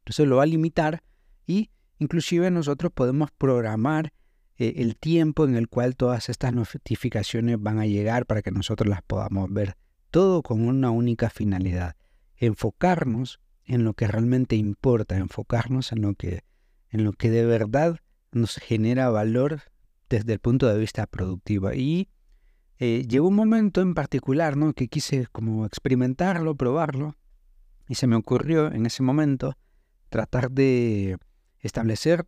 Entonces 0.01 0.27
lo 0.27 0.37
va 0.37 0.43
a 0.43 0.47
limitar 0.47 1.03
y 1.47 1.71
inclusive 1.99 2.51
nosotros 2.51 2.93
podemos 2.95 3.31
programar 3.31 4.13
eh, 4.63 4.75
el 4.77 4.95
tiempo 4.95 5.45
en 5.45 5.57
el 5.57 5.69
cual 5.69 5.97
todas 5.97 6.29
estas 6.29 6.55
notificaciones 6.55 7.61
van 7.61 7.81
a 7.81 7.87
llegar 7.87 8.27
para 8.27 8.43
que 8.43 8.53
nosotros 8.53 8.89
las 8.89 9.03
podamos 9.03 9.53
ver. 9.53 9.77
Todo 10.13 10.43
con 10.43 10.63
una 10.69 10.91
única 10.91 11.31
finalidad, 11.31 11.97
enfocarnos 12.37 13.41
en 13.65 13.83
lo 13.83 13.95
que 13.95 14.07
realmente 14.07 14.55
importa, 14.55 15.17
enfocarnos 15.17 15.91
en 15.91 16.03
lo 16.03 16.15
que, 16.15 16.45
en 16.91 17.03
lo 17.03 17.13
que 17.13 17.29
de 17.29 17.45
verdad 17.45 17.99
nos 18.31 18.55
genera 18.55 19.11
valor 19.11 19.63
desde 20.09 20.35
el 20.35 20.39
punto 20.39 20.69
de 20.69 20.79
vista 20.79 21.09
productivo. 21.09 21.73
Y 21.73 22.09
eh, 22.79 23.05
llegó 23.09 23.27
un 23.27 23.35
momento 23.35 23.81
en 23.81 23.95
particular 23.95 24.57
¿no? 24.57 24.75
que 24.75 24.87
quise 24.87 25.27
como 25.33 25.67
experimentarlo, 25.67 26.55
probarlo, 26.55 27.17
y 27.89 27.97
se 27.97 28.07
me 28.07 28.15
ocurrió 28.15 28.71
en 28.71 28.87
ese 28.87 29.03
momento 29.03 29.57
tratar 30.09 30.53
de 30.53 31.19
establecer 31.59 32.27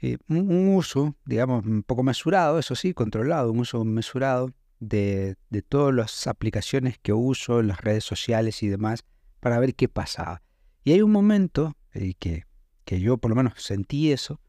eh, 0.00 0.18
un, 0.28 0.68
uso, 0.74 1.16
digamos, 1.24 1.64
un 1.64 1.82
poco 1.82 2.02
mesurado, 2.02 2.58
eso 2.58 2.74
sí, 2.74 2.92
controlado, 2.94 3.52
un 3.52 3.60
uso 3.60 3.84
mesurado 3.84 4.52
de, 4.78 5.36
de 5.50 5.62
todas 5.62 5.94
las 5.94 6.26
aplicaciones 6.26 6.98
que 6.98 7.12
uso 7.12 7.60
en 7.60 7.68
las 7.68 7.80
redes 7.80 8.04
sociales 8.04 8.62
y 8.62 8.68
demás 8.68 9.04
para 9.40 9.58
ver 9.58 9.74
qué 9.74 9.88
pasaba. 9.88 10.42
Y 10.84 10.92
hay 10.92 11.02
un 11.02 11.12
momento 11.12 11.76
eh, 11.92 12.14
que, 12.18 12.44
que 12.84 13.00
yo 13.00 13.18
por 13.18 13.30
lo 13.30 13.36
menos 13.36 13.54
sentí 13.56 14.12
eso, 14.12 14.40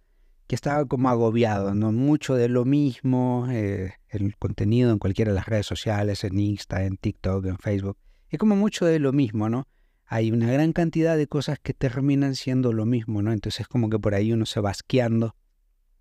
que 0.47 0.55
estaba 0.55 0.85
como 0.85 1.09
agobiado, 1.09 1.75
¿no? 1.75 1.91
Mucho 1.91 2.35
de 2.35 2.47
lo 2.47 2.63
mismo, 2.63 3.47
eh, 3.51 3.93
el 4.09 4.35
contenido 4.37 4.91
en 4.91 4.99
cualquiera 4.99 5.31
de 5.31 5.35
las 5.35 5.45
redes 5.45 5.65
sociales, 5.65 6.23
en 6.23 6.39
Insta, 6.39 6.85
en 6.85 6.97
TikTok, 6.97 7.45
en 7.45 7.57
Facebook, 7.57 7.97
es 8.29 8.39
como 8.39 8.55
mucho 8.55 8.85
de 8.85 8.99
lo 8.99 9.11
mismo, 9.11 9.49
¿no? 9.49 9.67
Hay 10.07 10.31
una 10.31 10.51
gran 10.51 10.73
cantidad 10.73 11.17
de 11.17 11.27
cosas 11.27 11.59
que 11.59 11.73
terminan 11.73 12.35
siendo 12.35 12.73
lo 12.73 12.85
mismo, 12.85 13.21
¿no? 13.21 13.31
Entonces 13.31 13.61
es 13.61 13.67
como 13.67 13.89
que 13.89 13.99
por 13.99 14.15
ahí 14.15 14.31
uno 14.31 14.45
se 14.45 14.61
va 14.61 14.71
asqueando. 14.71 15.35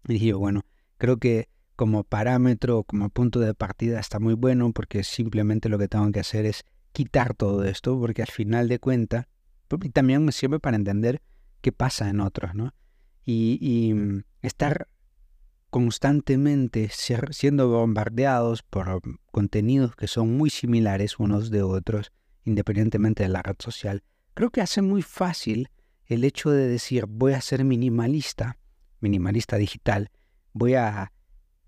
Y 0.08 0.14
dije, 0.14 0.32
bueno, 0.32 0.62
creo 0.96 1.18
que 1.18 1.48
como 1.74 2.04
parámetro, 2.04 2.84
como 2.84 3.10
punto 3.10 3.40
de 3.40 3.54
partida 3.54 4.00
está 4.00 4.18
muy 4.18 4.34
bueno 4.34 4.72
porque 4.72 5.04
simplemente 5.04 5.68
lo 5.68 5.78
que 5.78 5.88
tengo 5.88 6.10
que 6.12 6.20
hacer 6.20 6.46
es 6.46 6.64
quitar 6.92 7.34
todo 7.34 7.64
esto, 7.64 7.98
porque 7.98 8.22
al 8.22 8.28
final 8.28 8.68
de 8.68 8.78
cuentas, 8.78 9.26
también 9.92 10.24
me 10.24 10.32
sirve 10.32 10.60
para 10.60 10.76
entender 10.76 11.20
qué 11.60 11.72
pasa 11.72 12.08
en 12.08 12.20
otros, 12.20 12.54
¿no? 12.54 12.72
y, 13.26 13.92
mm, 13.92 14.22
estar 14.42 14.88
constantemente 15.70 16.88
siendo 16.88 17.68
bombardeados 17.68 18.62
por 18.62 19.02
contenidos 19.30 19.96
que 19.96 20.06
son 20.06 20.36
muy 20.36 20.48
similares 20.48 21.18
unos 21.18 21.50
de 21.50 21.62
otros, 21.62 22.12
independientemente 22.46 23.24
de 23.24 23.28
la 23.28 23.42
red 23.42 23.56
social, 23.58 24.02
creo 24.34 24.50
que 24.50 24.62
hace 24.62 24.80
muy 24.80 25.02
fácil 25.02 25.68
el 26.06 26.24
hecho 26.24 26.50
de 26.50 26.66
decir 26.66 27.06
voy 27.06 27.34
a 27.34 27.40
ser 27.40 27.64
minimalista, 27.64 28.58
minimalista 29.00 29.56
digital, 29.56 30.10
voy 30.52 30.74
a, 30.74 31.12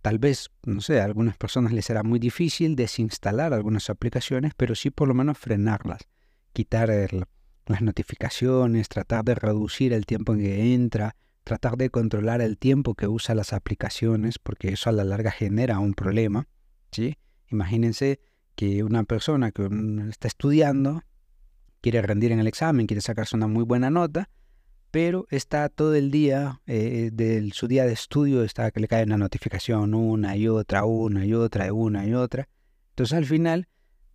tal 0.01 0.19
vez, 0.19 0.51
no 0.65 0.81
sé, 0.81 1.01
a 1.01 1.05
algunas 1.05 1.37
personas 1.37 1.73
les 1.73 1.85
será 1.85 2.03
muy 2.03 2.19
difícil 2.19 2.77
desinstalar 2.77 3.53
algunas 3.53 3.91
aplicaciones, 3.91 4.53
pero 4.57 4.75
sí 4.75 4.91
por 4.91 5.09
lo 5.09 5.15
menos 5.15 5.37
frenarlas, 5.37 6.03
quitar 6.53 6.91
las 7.67 7.83
notificaciones, 7.83 8.89
tratar 8.89 9.25
de 9.25 9.35
reducir 9.35 9.93
el 9.93 10.07
tiempo 10.07 10.33
en 10.33 10.41
que 10.41 10.75
entra, 10.75 11.17
tratar 11.45 11.77
de 11.77 11.91
controlar 11.91 12.41
el 12.41 12.59
tiempo 12.59 12.95
que 12.95 13.09
usa 13.09 13.35
las 13.35 13.53
aplicaciones, 13.53 14.39
porque 14.39 14.69
eso 14.69 14.91
a 14.91 14.93
la 14.93 15.05
larga 15.05 15.31
genera 15.31 15.79
un 15.79 15.95
problema. 15.95 16.47
¿sí? 16.93 17.17
Imagínense 17.51 18.21
que 18.59 18.83
una 18.83 19.05
persona 19.05 19.53
que 19.53 19.69
está 20.11 20.27
estudiando 20.27 21.05
quiere 21.81 22.03
rendir 22.03 22.33
en 22.33 22.41
el 22.41 22.49
examen, 22.49 22.89
quiere 22.89 23.01
sacarse 23.01 23.37
una 23.37 23.47
muy 23.47 23.63
buena 23.63 23.89
nota, 23.89 24.31
pero 24.91 25.29
está 25.31 25.69
todo 25.69 25.95
el 25.95 26.11
día, 26.11 26.61
eh, 26.67 27.11
de 27.13 27.49
su 27.53 27.69
día 27.69 27.85
de 27.85 27.93
estudio, 27.93 28.43
está 28.43 28.73
que 28.73 28.81
le 28.81 28.89
cae 28.89 29.05
una 29.05 29.17
notificación 29.17 29.95
una 29.95 30.37
y 30.37 30.49
otra, 30.49 30.85
una 30.85 31.25
y 31.25 31.35
otra, 31.35 31.73
una 31.73 32.05
y 32.05 32.15
otra. 32.15 32.49
Entonces 32.91 33.17
al 33.17 33.27
final 33.27 33.69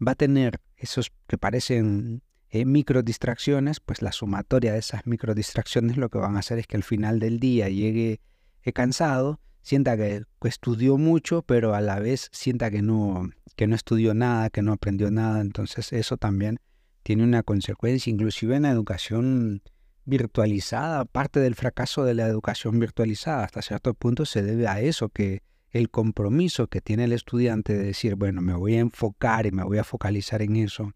va 0.05 0.11
a 0.11 0.15
tener 0.15 0.59
esos 0.75 1.13
que 1.25 1.37
parecen 1.37 2.21
eh, 2.49 2.65
microdistracciones, 2.65 3.79
pues 3.79 4.01
la 4.01 4.11
sumatoria 4.11 4.73
de 4.73 4.79
esas 4.79 5.07
microdistracciones 5.07 5.95
lo 5.95 6.09
que 6.09 6.17
van 6.17 6.35
a 6.35 6.39
hacer 6.39 6.59
es 6.59 6.67
que 6.67 6.75
al 6.75 6.83
final 6.83 7.19
del 7.19 7.39
día 7.39 7.69
llegue 7.69 8.19
eh, 8.63 8.73
cansado, 8.73 9.39
sienta 9.63 9.97
que, 9.97 10.23
estudió 10.43 10.97
mucho, 10.97 11.41
pero 11.41 11.73
a 11.73 11.81
la 11.81 11.99
vez 11.99 12.29
sienta 12.31 12.69
que 12.69 12.81
no, 12.81 13.29
que 13.55 13.65
no 13.65 13.75
estudió 13.75 14.13
nada, 14.13 14.49
que 14.49 14.61
no 14.61 14.73
aprendió 14.73 15.09
nada. 15.09 15.41
Entonces 15.41 15.91
eso 15.93 16.17
también 16.17 16.59
tiene 17.01 17.23
una 17.23 17.41
consecuencia, 17.41 18.11
inclusive 18.11 18.55
en 18.55 18.63
la 18.63 18.71
educación 18.71 19.63
virtualizada. 20.05 21.05
Parte 21.05 21.39
del 21.39 21.55
fracaso 21.55 22.03
de 22.03 22.13
la 22.13 22.27
educación 22.27 22.79
virtualizada 22.79 23.45
hasta 23.45 23.61
cierto 23.61 23.93
punto 23.93 24.25
se 24.25 24.43
debe 24.43 24.67
a 24.67 24.81
eso, 24.81 25.09
que 25.09 25.41
el 25.71 25.89
compromiso 25.89 26.67
que 26.67 26.81
tiene 26.81 27.05
el 27.05 27.13
estudiante 27.13 27.73
de 27.73 27.85
decir, 27.85 28.15
bueno, 28.15 28.41
me 28.41 28.53
voy 28.53 28.75
a 28.75 28.79
enfocar 28.79 29.47
y 29.47 29.51
me 29.51 29.63
voy 29.63 29.79
a 29.79 29.83
focalizar 29.83 30.41
en 30.41 30.57
eso, 30.57 30.93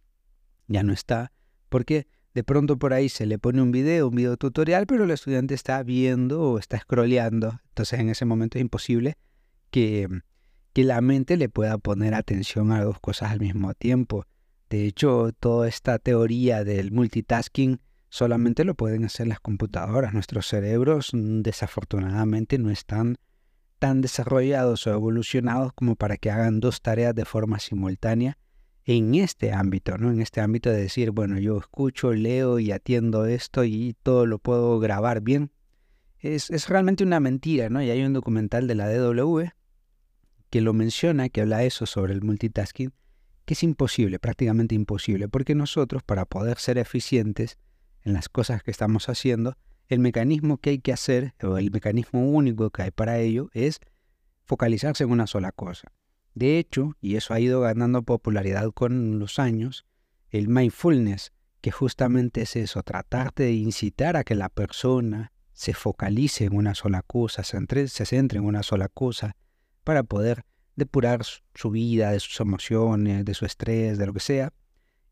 ya 0.67 0.83
no 0.83 0.93
está. 0.93 1.31
Porque 1.69 2.07
de 2.38 2.44
pronto 2.44 2.77
por 2.77 2.94
ahí 2.94 3.10
se 3.10 3.25
le 3.25 3.39
pone 3.39 3.63
un 3.63 3.72
video, 3.72 4.10
un 4.10 4.15
video 4.15 4.38
tutorial, 4.38 4.86
pero 4.86 5.06
el 5.06 5.10
estudiante 5.10 5.56
está 5.56 5.82
viendo 5.82 6.51
o 6.51 6.60
está 6.60 6.77
scrolleando. 6.77 7.60
Entonces 7.70 8.00
en 8.00 8.10
ese 8.10 8.25
momento 8.25 8.60
es 8.60 8.62
imposible 8.62 9.17
que, 9.72 10.08
que 10.72 10.84
la 10.84 11.01
mente 11.01 11.36
le 11.36 11.50
pueda 11.50 11.79
poner 11.79 12.13
atención 12.13 12.72
a 12.72 12.84
dos 12.84 13.00
cosas 13.00 13.32
al 13.32 13.39
mismo 13.39 13.74
tiempo. 13.74 14.27
De 14.70 14.86
hecho, 14.86 15.32
toda 15.39 15.67
esta 15.67 15.98
teoría 15.98 16.63
del 16.63 16.91
multitasking 16.91 17.79
solamente 18.08 18.65
lo 18.65 18.75
pueden 18.75 19.03
hacer 19.03 19.25
las 19.25 19.39
computadoras. 19.39 20.13
Nuestros 20.13 20.46
cerebros 20.46 21.15
mm, 21.15 21.41
desafortunadamente 21.41 22.60
no 22.60 22.70
están 22.70 23.17
tan 23.79 24.01
desarrollados 24.01 24.86
o 24.86 24.94
evolucionados 24.94 25.74
como 25.74 25.96
para 25.96 26.17
que 26.17 26.29
hagan 26.29 26.60
dos 26.60 26.84
tareas 26.84 27.15
de 27.15 27.25
forma 27.25 27.58
simultánea 27.58 28.38
en 28.88 29.15
este 29.15 29.51
ámbito, 29.51 29.98
¿no? 29.98 30.12
En 30.12 30.22
este 30.22 30.39
ámbito 30.39 30.70
de 30.70 30.82
decir, 30.82 31.12
bueno, 31.12 31.38
yo 31.38 31.58
escucho, 31.58 32.13
leo 32.13 32.58
y 32.58 32.72
atiendo 32.72 33.25
esto 33.25 33.65
y 33.65 33.98
todo 34.01 34.25
lo 34.25 34.39
puedo 34.39 34.79
grabar 34.79 35.20
bien. 35.20 35.51
Es, 36.20 36.70
realmente 36.70 37.03
una 37.03 37.20
mentira, 37.20 37.70
¿no? 37.70 37.84
Y 37.84 37.89
hay 37.89 38.01
un 38.03 38.13
documental 38.13 38.65
de 38.65 38.75
la 38.75 38.89
DW 38.89 39.50
que 40.50 40.62
lo 40.62 40.72
menciona, 40.72 41.27
que 41.27 41.41
habla 41.41 41.65
eso 41.65 41.86
sobre 41.86 42.13
el 42.13 42.22
multitasking, 42.22 42.94
que 43.44 43.56
es 43.56 43.63
imposible, 43.63 44.20
prácticamente 44.20 44.74
imposible, 44.74 45.27
porque 45.27 45.53
nosotros 45.53 46.01
para 46.01 46.24
poder 46.24 46.58
ser 46.58 46.77
eficientes 46.77 47.60
en 48.03 48.13
las 48.13 48.29
cosas 48.29 48.63
que 48.63 48.72
estamos 48.72 49.10
haciendo, 49.10 49.58
el 49.89 50.00
mecanismo 50.00 50.60
que 50.60 50.70
hay 50.72 50.79
que 50.79 50.94
hacer, 50.94 51.34
o 51.44 51.58
el 51.58 51.72
mecanismo 51.72 52.25
único 52.29 52.70
que 52.70 52.84
hay 52.84 52.91
para 52.91 53.20
ello, 53.20 53.50
es 53.51 53.82
focalizarse 54.46 55.03
en 55.03 55.12
una 55.12 55.27
sola 55.27 55.51
cosa. 55.51 55.91
De 56.38 56.60
hecho, 56.60 56.96
y 57.01 57.15
eso 57.15 57.34
ha 57.34 57.39
ido 57.39 57.62
ganando 57.62 58.03
popularidad 58.03 58.72
con 58.72 59.17
los 59.17 59.39
años, 59.39 59.88
el 60.29 60.50
mindfulness, 60.50 61.34
que 61.62 61.72
justamente 61.72 62.44
es 62.44 62.56
eso, 62.56 62.84
tratar 62.84 63.34
de 63.34 63.53
incitar 63.53 64.15
a 64.15 64.24
que 64.24 64.36
la 64.36 64.50
persona 64.50 65.34
se 65.53 65.74
focalice 65.74 66.46
en 66.46 66.56
una 66.56 66.75
sola 66.75 67.01
cosa, 67.01 67.44
se, 67.44 67.88
se 67.88 68.06
centre 68.06 68.38
en 68.38 68.46
una 68.46 68.62
sola 68.62 68.88
cosa, 68.88 69.36
para 69.84 70.03
poder 70.03 70.46
depurar 70.75 71.25
su 71.56 71.72
vida, 71.72 72.12
de 72.12 72.20
sus 72.20 72.39
emociones, 72.39 73.25
de 73.25 73.34
su 73.34 73.48
estrés, 73.48 73.98
de 73.98 74.06
lo 74.06 74.13
que 74.13 74.20
sea. 74.20 74.53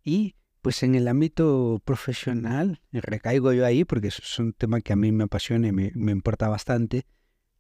Y 0.03 0.36
pues 0.62 0.84
en 0.84 0.94
el 0.94 1.08
ámbito 1.08 1.82
profesional, 1.86 2.84
recaigo 2.91 3.51
yo 3.51 3.65
ahí 3.65 3.84
porque 3.84 4.10
es 4.10 4.38
un 4.38 4.53
tema 4.53 4.79
que 4.79 4.94
a 4.94 4.96
mí 4.96 5.12
me 5.12 5.24
apasiona 5.24 5.70
y 5.70 5.72
me, 5.72 5.91
me 5.96 6.12
importa 6.12 6.50
bastante, 6.50 7.08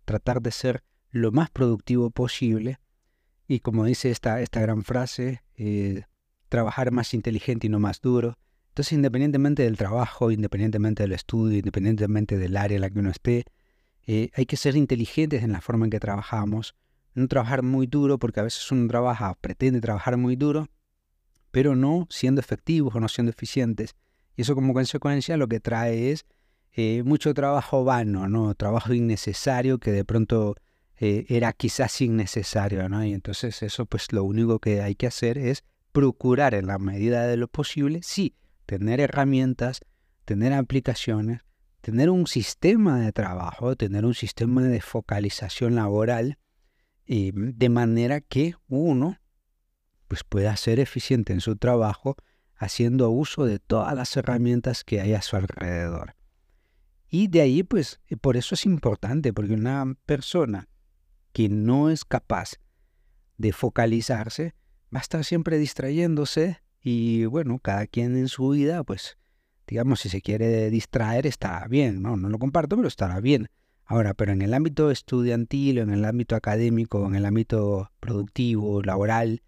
tratar 0.05 0.43
de 0.43 0.51
ser 0.51 0.83
lo 1.09 1.31
más 1.31 1.49
productivo 1.49 2.11
posible 2.11 2.77
y 3.47 3.59
como 3.59 3.85
dice 3.85 4.11
esta, 4.11 4.41
esta 4.41 4.61
gran 4.61 4.83
frase, 4.83 5.43
eh, 5.57 6.03
trabajar 6.49 6.91
más 6.91 7.13
inteligente 7.13 7.67
y 7.67 7.69
no 7.69 7.79
más 7.79 8.01
duro. 8.01 8.37
Entonces, 8.69 8.93
independientemente 8.93 9.63
del 9.63 9.77
trabajo, 9.77 10.31
independientemente 10.31 11.03
del 11.03 11.13
estudio, 11.13 11.57
independientemente 11.59 12.37
del 12.37 12.57
área 12.57 12.75
en 12.75 12.81
la 12.81 12.89
que 12.89 12.99
uno 12.99 13.09
esté, 13.09 13.45
eh, 14.07 14.29
hay 14.35 14.45
que 14.45 14.57
ser 14.57 14.75
inteligentes 14.75 15.43
en 15.43 15.51
la 15.51 15.61
forma 15.61 15.85
en 15.85 15.91
que 15.91 15.99
trabajamos. 15.99 16.75
No 17.13 17.27
trabajar 17.27 17.63
muy 17.63 17.87
duro, 17.87 18.19
porque 18.19 18.41
a 18.41 18.43
veces 18.43 18.69
uno 18.71 18.87
trabaja, 18.87 19.33
pretende 19.39 19.79
trabajar 19.79 20.17
muy 20.17 20.35
duro, 20.35 20.67
pero 21.51 21.75
no 21.75 22.07
siendo 22.09 22.41
efectivos 22.41 22.93
o 22.95 22.99
no 22.99 23.07
siendo 23.07 23.31
eficientes. 23.31 23.95
Y 24.35 24.41
eso 24.41 24.55
como 24.55 24.73
consecuencia 24.73 25.37
lo 25.37 25.47
que 25.47 25.61
trae 25.61 26.11
es 26.11 26.25
eh, 26.73 27.03
mucho 27.03 27.33
trabajo 27.33 27.85
vano, 27.85 28.27
¿no? 28.27 28.53
Trabajo 28.55 28.93
innecesario 28.93 29.79
que 29.79 29.91
de 29.91 30.03
pronto 30.03 30.55
eh, 30.97 31.25
era 31.29 31.51
quizás 31.53 32.01
innecesario, 32.01 32.87
¿no? 32.87 33.03
Y 33.03 33.13
entonces 33.13 33.61
eso 33.63 33.85
pues 33.85 34.11
lo 34.11 34.23
único 34.23 34.59
que 34.59 34.81
hay 34.81 34.95
que 34.95 35.07
hacer 35.07 35.37
es 35.37 35.63
procurar 35.91 36.53
en 36.53 36.67
la 36.67 36.77
medida 36.77 37.27
de 37.27 37.37
lo 37.37 37.47
posible, 37.47 38.01
sí, 38.03 38.35
tener 38.65 38.99
herramientas, 38.99 39.81
tener 40.25 40.53
aplicaciones, 40.53 41.41
tener 41.81 42.09
un 42.09 42.27
sistema 42.27 42.99
de 42.99 43.11
trabajo, 43.11 43.75
tener 43.75 44.05
un 44.05 44.13
sistema 44.13 44.63
de 44.63 44.81
focalización 44.81 45.75
laboral 45.75 46.37
eh, 47.07 47.31
de 47.33 47.69
manera 47.69 48.21
que 48.21 48.55
uno 48.67 49.19
pues 50.07 50.23
pueda 50.23 50.55
ser 50.57 50.79
eficiente 50.79 51.33
en 51.33 51.41
su 51.41 51.55
trabajo 51.57 52.15
haciendo 52.55 53.09
uso 53.09 53.45
de 53.45 53.59
todas 53.59 53.93
las 53.95 54.15
herramientas 54.15 54.83
que 54.83 55.01
hay 55.01 55.13
a 55.13 55.21
su 55.21 55.35
alrededor. 55.35 56.15
Y 57.07 57.27
de 57.27 57.41
ahí, 57.41 57.63
pues, 57.63 57.99
por 58.21 58.37
eso 58.37 58.55
es 58.55 58.65
importante, 58.65 59.33
porque 59.33 59.53
una 59.53 59.95
persona 60.05 60.67
que 61.35 61.49
no 61.49 61.89
es 61.89 62.05
capaz 62.05 62.61
de 63.37 63.51
focalizarse 63.51 64.55
va 64.85 64.99
a 64.99 65.01
estar 65.01 65.25
siempre 65.25 65.57
distrayéndose 65.57 66.61
y 66.81 67.25
bueno, 67.25 67.59
cada 67.59 67.87
quien 67.87 68.15
en 68.15 68.29
su 68.29 68.47
vida, 68.51 68.85
pues, 68.85 69.17
digamos, 69.67 69.99
si 69.99 70.07
se 70.07 70.21
quiere 70.21 70.69
distraer, 70.69 71.27
está 71.27 71.67
bien, 71.67 72.01
¿no? 72.01 72.15
No 72.15 72.29
lo 72.29 72.39
comparto, 72.39 72.77
pero 72.77 72.87
estará 72.87 73.19
bien. 73.19 73.49
Ahora, 73.83 74.13
pero 74.13 74.31
en 74.31 74.43
el 74.43 74.53
ámbito 74.53 74.91
estudiantil, 74.91 75.79
en 75.79 75.89
el 75.89 76.05
ámbito 76.05 76.37
académico, 76.37 77.05
en 77.05 77.15
el 77.15 77.25
ámbito 77.25 77.91
productivo, 77.99 78.81
laboral, 78.81 79.41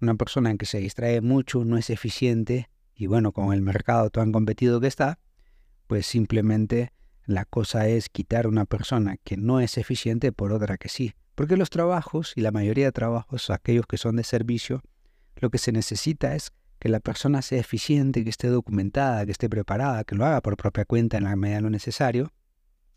una 0.00 0.14
persona 0.14 0.48
en 0.52 0.58
que 0.58 0.66
se 0.66 0.78
distrae 0.78 1.22
mucho, 1.22 1.64
no 1.64 1.76
es 1.76 1.90
eficiente, 1.90 2.70
y 2.94 3.06
bueno, 3.08 3.32
con 3.32 3.52
el 3.52 3.62
mercado 3.62 4.10
tan 4.10 4.30
competido 4.30 4.80
que 4.80 4.86
está, 4.86 5.18
pues 5.88 6.06
simplemente 6.06 6.92
la 7.26 7.46
cosa 7.46 7.88
es 7.88 8.08
quitar 8.10 8.46
una 8.46 8.64
persona 8.64 9.16
que 9.24 9.36
no 9.36 9.58
es 9.58 9.76
eficiente 9.76 10.30
por 10.30 10.52
otra 10.52 10.78
que 10.78 10.88
sí. 10.88 11.14
Porque 11.34 11.56
los 11.56 11.70
trabajos, 11.70 12.32
y 12.36 12.40
la 12.40 12.50
mayoría 12.50 12.86
de 12.86 12.92
trabajos, 12.92 13.50
aquellos 13.50 13.86
que 13.86 13.96
son 13.96 14.16
de 14.16 14.24
servicio, 14.24 14.82
lo 15.36 15.50
que 15.50 15.58
se 15.58 15.72
necesita 15.72 16.34
es 16.34 16.52
que 16.78 16.88
la 16.88 17.00
persona 17.00 17.42
sea 17.42 17.60
eficiente, 17.60 18.24
que 18.24 18.30
esté 18.30 18.48
documentada, 18.48 19.24
que 19.24 19.32
esté 19.32 19.48
preparada, 19.48 20.04
que 20.04 20.14
lo 20.14 20.26
haga 20.26 20.40
por 20.40 20.56
propia 20.56 20.84
cuenta 20.84 21.16
en 21.16 21.24
la 21.24 21.36
medida 21.36 21.56
de 21.56 21.62
lo 21.62 21.70
necesario, 21.70 22.32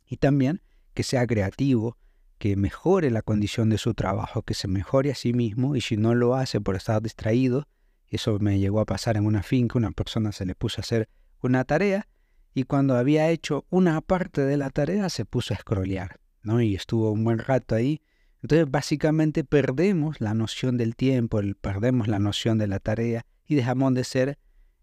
y 0.07 0.17
también 0.17 0.61
que 0.93 1.03
sea 1.03 1.25
creativo, 1.27 1.97
que 2.37 2.55
mejore 2.55 3.11
la 3.11 3.21
condición 3.21 3.69
de 3.69 3.77
su 3.77 3.93
trabajo, 3.93 4.41
que 4.41 4.53
se 4.53 4.67
mejore 4.67 5.11
a 5.11 5.15
sí 5.15 5.33
mismo 5.33 5.75
y 5.75 5.81
si 5.81 5.97
no 5.97 6.15
lo 6.15 6.35
hace 6.35 6.59
por 6.59 6.75
estar 6.75 7.01
distraído, 7.01 7.67
eso 8.07 8.37
me 8.39 8.59
llegó 8.59 8.79
a 8.79 8.85
pasar 8.85 9.17
en 9.17 9.25
una 9.25 9.43
finca, 9.43 9.77
una 9.77 9.91
persona 9.91 10.31
se 10.31 10.45
le 10.45 10.55
puso 10.55 10.79
a 10.79 10.81
hacer 10.81 11.09
una 11.41 11.63
tarea 11.63 12.07
y 12.53 12.63
cuando 12.63 12.95
había 12.95 13.29
hecho 13.29 13.65
una 13.69 13.99
parte 14.01 14.41
de 14.41 14.57
la 14.57 14.69
tarea 14.69 15.09
se 15.09 15.25
puso 15.25 15.53
a 15.53 15.57
scrollear, 15.57 16.19
¿no? 16.41 16.61
Y 16.61 16.75
estuvo 16.75 17.11
un 17.11 17.23
buen 17.23 17.39
rato 17.39 17.75
ahí. 17.75 18.01
Entonces 18.45 18.69
básicamente 18.69 19.43
perdemos 19.43 20.21
la 20.21 20.35
noción 20.35 20.77
del 20.77 20.95
tiempo, 20.95 21.41
perdemos 21.61 22.07
la 22.07 22.19
noción 22.19 22.59
de 22.59 22.67
la 22.67 22.77
tarea 22.77 23.25
y 23.47 23.55
dejamos 23.55 23.95
de 23.95 24.03
ser 24.03 24.37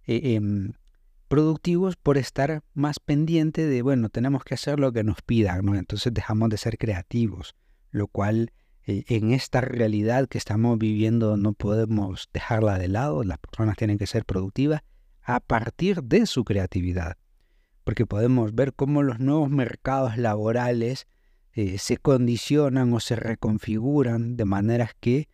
eh, 0.05 0.35
em, 0.35 0.73
productivos 1.29 1.95
por 1.95 2.19
estar 2.19 2.65
más 2.75 2.99
pendiente 2.99 3.65
de, 3.65 3.83
bueno, 3.83 4.09
tenemos 4.09 4.43
que 4.43 4.55
hacer 4.55 4.81
lo 4.81 4.93
que 4.93 5.05
nos 5.05 5.23
pidan, 5.23 5.65
¿no? 5.65 5.77
Entonces 5.77 6.13
dejamos 6.13 6.49
de 6.49 6.57
ser 6.57 6.77
creativos, 6.77 7.55
lo 7.93 8.09
cual 8.09 8.53
eh, 8.85 9.05
en 9.07 9.31
esta 9.31 9.61
realidad 9.61 10.27
que 10.27 10.39
estamos 10.39 10.77
viviendo 10.77 11.37
no 11.37 11.53
podemos 11.53 12.31
dejarla 12.33 12.81
de 12.81 12.89
lado, 12.89 13.23
las 13.23 13.39
personas 13.39 13.77
tienen 13.77 13.97
que 13.97 14.09
ser 14.09 14.25
productivas 14.25 14.83
a 15.23 15.39
partir 15.39 16.03
de 16.03 16.27
su 16.27 16.43
creatividad, 16.43 17.17
porque 17.85 18.07
podemos 18.07 18.57
ver 18.57 18.75
cómo 18.75 19.05
los 19.05 19.21
nuevos 19.21 19.51
mercados 19.51 20.17
laborales 20.17 21.07
eh, 21.55 21.79
se 21.79 21.97
condicionan 21.97 22.93
o 22.93 23.01
se 23.01 23.17
reconfiguran 23.17 24.37
de 24.37 24.45
maneras 24.45 24.93
que 24.99 25.29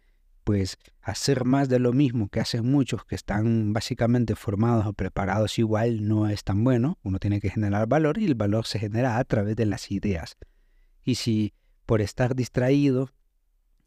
pues 0.45 0.79
hacer 1.03 1.45
más 1.45 1.69
de 1.69 1.79
lo 1.79 1.93
mismo 1.93 2.29
que 2.31 2.41
hacen 2.41 2.65
muchos 2.65 3.05
que 3.05 3.15
están 3.15 3.75
básicamente 3.75 4.35
formados 4.35 4.87
o 4.87 4.95
preparados 4.95 5.59
igual 5.59 6.09
no 6.09 6.27
es 6.27 6.43
tan 6.43 6.65
bueno. 6.65 6.99
Uno 7.03 7.19
tiene 7.19 7.39
que 7.39 7.51
generar 7.51 7.87
valor 7.87 8.17
y 8.17 8.25
el 8.25 8.35
valor 8.35 8.65
se 8.67 8.79
genera 8.79 9.19
a 9.19 9.25
través 9.25 9.57
de 9.57 9.67
las 9.67 9.91
ideas. 9.91 10.39
Y 11.05 11.17
si 11.17 11.53
por 11.85 12.01
estar 12.01 12.35
distraído, 12.35 13.11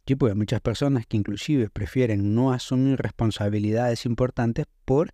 hay 0.07 0.35
muchas 0.35 0.61
personas 0.61 1.05
que 1.07 1.17
inclusive 1.17 1.69
prefieren 1.69 2.35
no 2.35 2.51
asumir 2.51 2.97
responsabilidades 2.97 4.05
importantes 4.05 4.65
por 4.85 5.13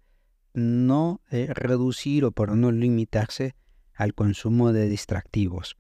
no 0.54 1.22
eh, 1.30 1.48
reducir 1.54 2.26
o 2.26 2.32
por 2.32 2.56
no 2.58 2.72
limitarse 2.72 3.56
al 3.94 4.13
consumo 4.13 4.74
de 4.74 4.89
distractivos. 4.89 5.78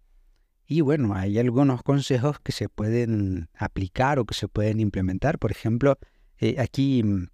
Y 0.69 0.81
bueno, 0.81 1.15
hay 1.15 1.39
algunos 1.39 1.81
consejos 1.81 2.41
que 2.41 2.51
se 2.51 2.67
pueden 2.67 3.49
aplicar 3.57 4.19
o 4.19 4.25
que 4.25 4.33
se 4.33 4.49
pueden 4.49 4.81
implementar. 4.81 5.39
Por 5.39 5.51
ejemplo, 5.51 5.97
eh, 6.39 6.57
aquí 6.59 7.01
mm, 7.03 7.27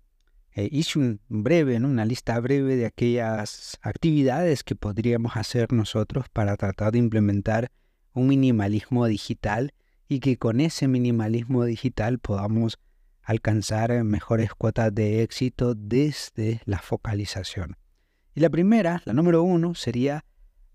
eh, 0.54 0.70
hice 0.72 1.18
breve, 1.30 1.78
una 1.78 2.06
lista 2.06 2.40
breve 2.40 2.76
de 2.76 2.86
aquellas 2.86 3.80
actividades 3.82 4.64
que 4.64 4.76
podríamos 4.76 5.36
hacer 5.36 5.74
nosotros 5.74 6.30
para 6.32 6.56
tratar 6.58 6.92
de 6.92 7.00
implementar 7.00 7.72
un 8.14 8.28
minimalismo 8.28 9.08
digital 9.08 9.74
y 10.08 10.20
que 10.20 10.38
con 10.38 10.62
ese 10.62 10.88
minimalismo 10.88 11.66
digital 11.66 12.20
podamos 12.20 12.78
alcanzar 13.24 14.04
mejores 14.04 14.54
cuotas 14.54 14.94
de 14.94 15.24
éxito 15.24 15.74
desde 15.74 16.62
la 16.66 16.78
focalización. 16.78 17.78
Y 18.36 18.42
la 18.42 18.52
primera, 18.52 19.02
la 19.06 19.14
número 19.14 19.42
uno, 19.42 19.74
sería 19.74 20.24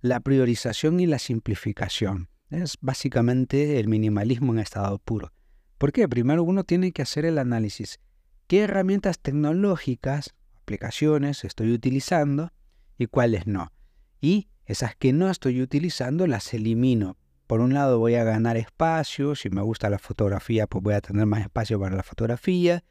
la 0.00 0.18
priorización 0.18 0.98
y 0.98 1.06
la 1.06 1.20
simplificación. 1.20 2.28
Es 2.50 2.78
básicamente 2.80 3.78
el 3.78 3.88
minimalismo 3.88 4.52
en 4.52 4.60
estado 4.60 4.98
puro. 4.98 5.32
¿Por 5.76 5.92
qué? 5.92 6.08
Primero 6.08 6.42
uno 6.42 6.64
tiene 6.64 6.92
que 6.92 7.02
hacer 7.02 7.24
el 7.24 7.38
análisis. 7.38 8.00
¿Qué 8.46 8.60
herramientas 8.60 9.18
tecnológicas, 9.18 10.34
aplicaciones 10.56 11.44
estoy 11.44 11.72
utilizando 11.72 12.52
y 12.96 13.06
cuáles 13.06 13.46
no? 13.46 13.72
Y 14.20 14.48
esas 14.64 14.96
que 14.96 15.12
no 15.12 15.28
estoy 15.28 15.60
utilizando 15.60 16.26
las 16.26 16.52
elimino. 16.54 17.18
Por 17.46 17.60
un 17.60 17.74
lado 17.74 17.98
voy 17.98 18.14
a 18.14 18.24
ganar 18.24 18.56
espacio, 18.56 19.34
si 19.34 19.50
me 19.50 19.62
gusta 19.62 19.90
la 19.90 19.98
fotografía 19.98 20.66
pues 20.66 20.82
voy 20.82 20.94
a 20.94 21.00
tener 21.00 21.26
más 21.26 21.42
espacio 21.42 21.78
para 21.78 21.96
la 21.96 22.02
fotografía. 22.02 22.82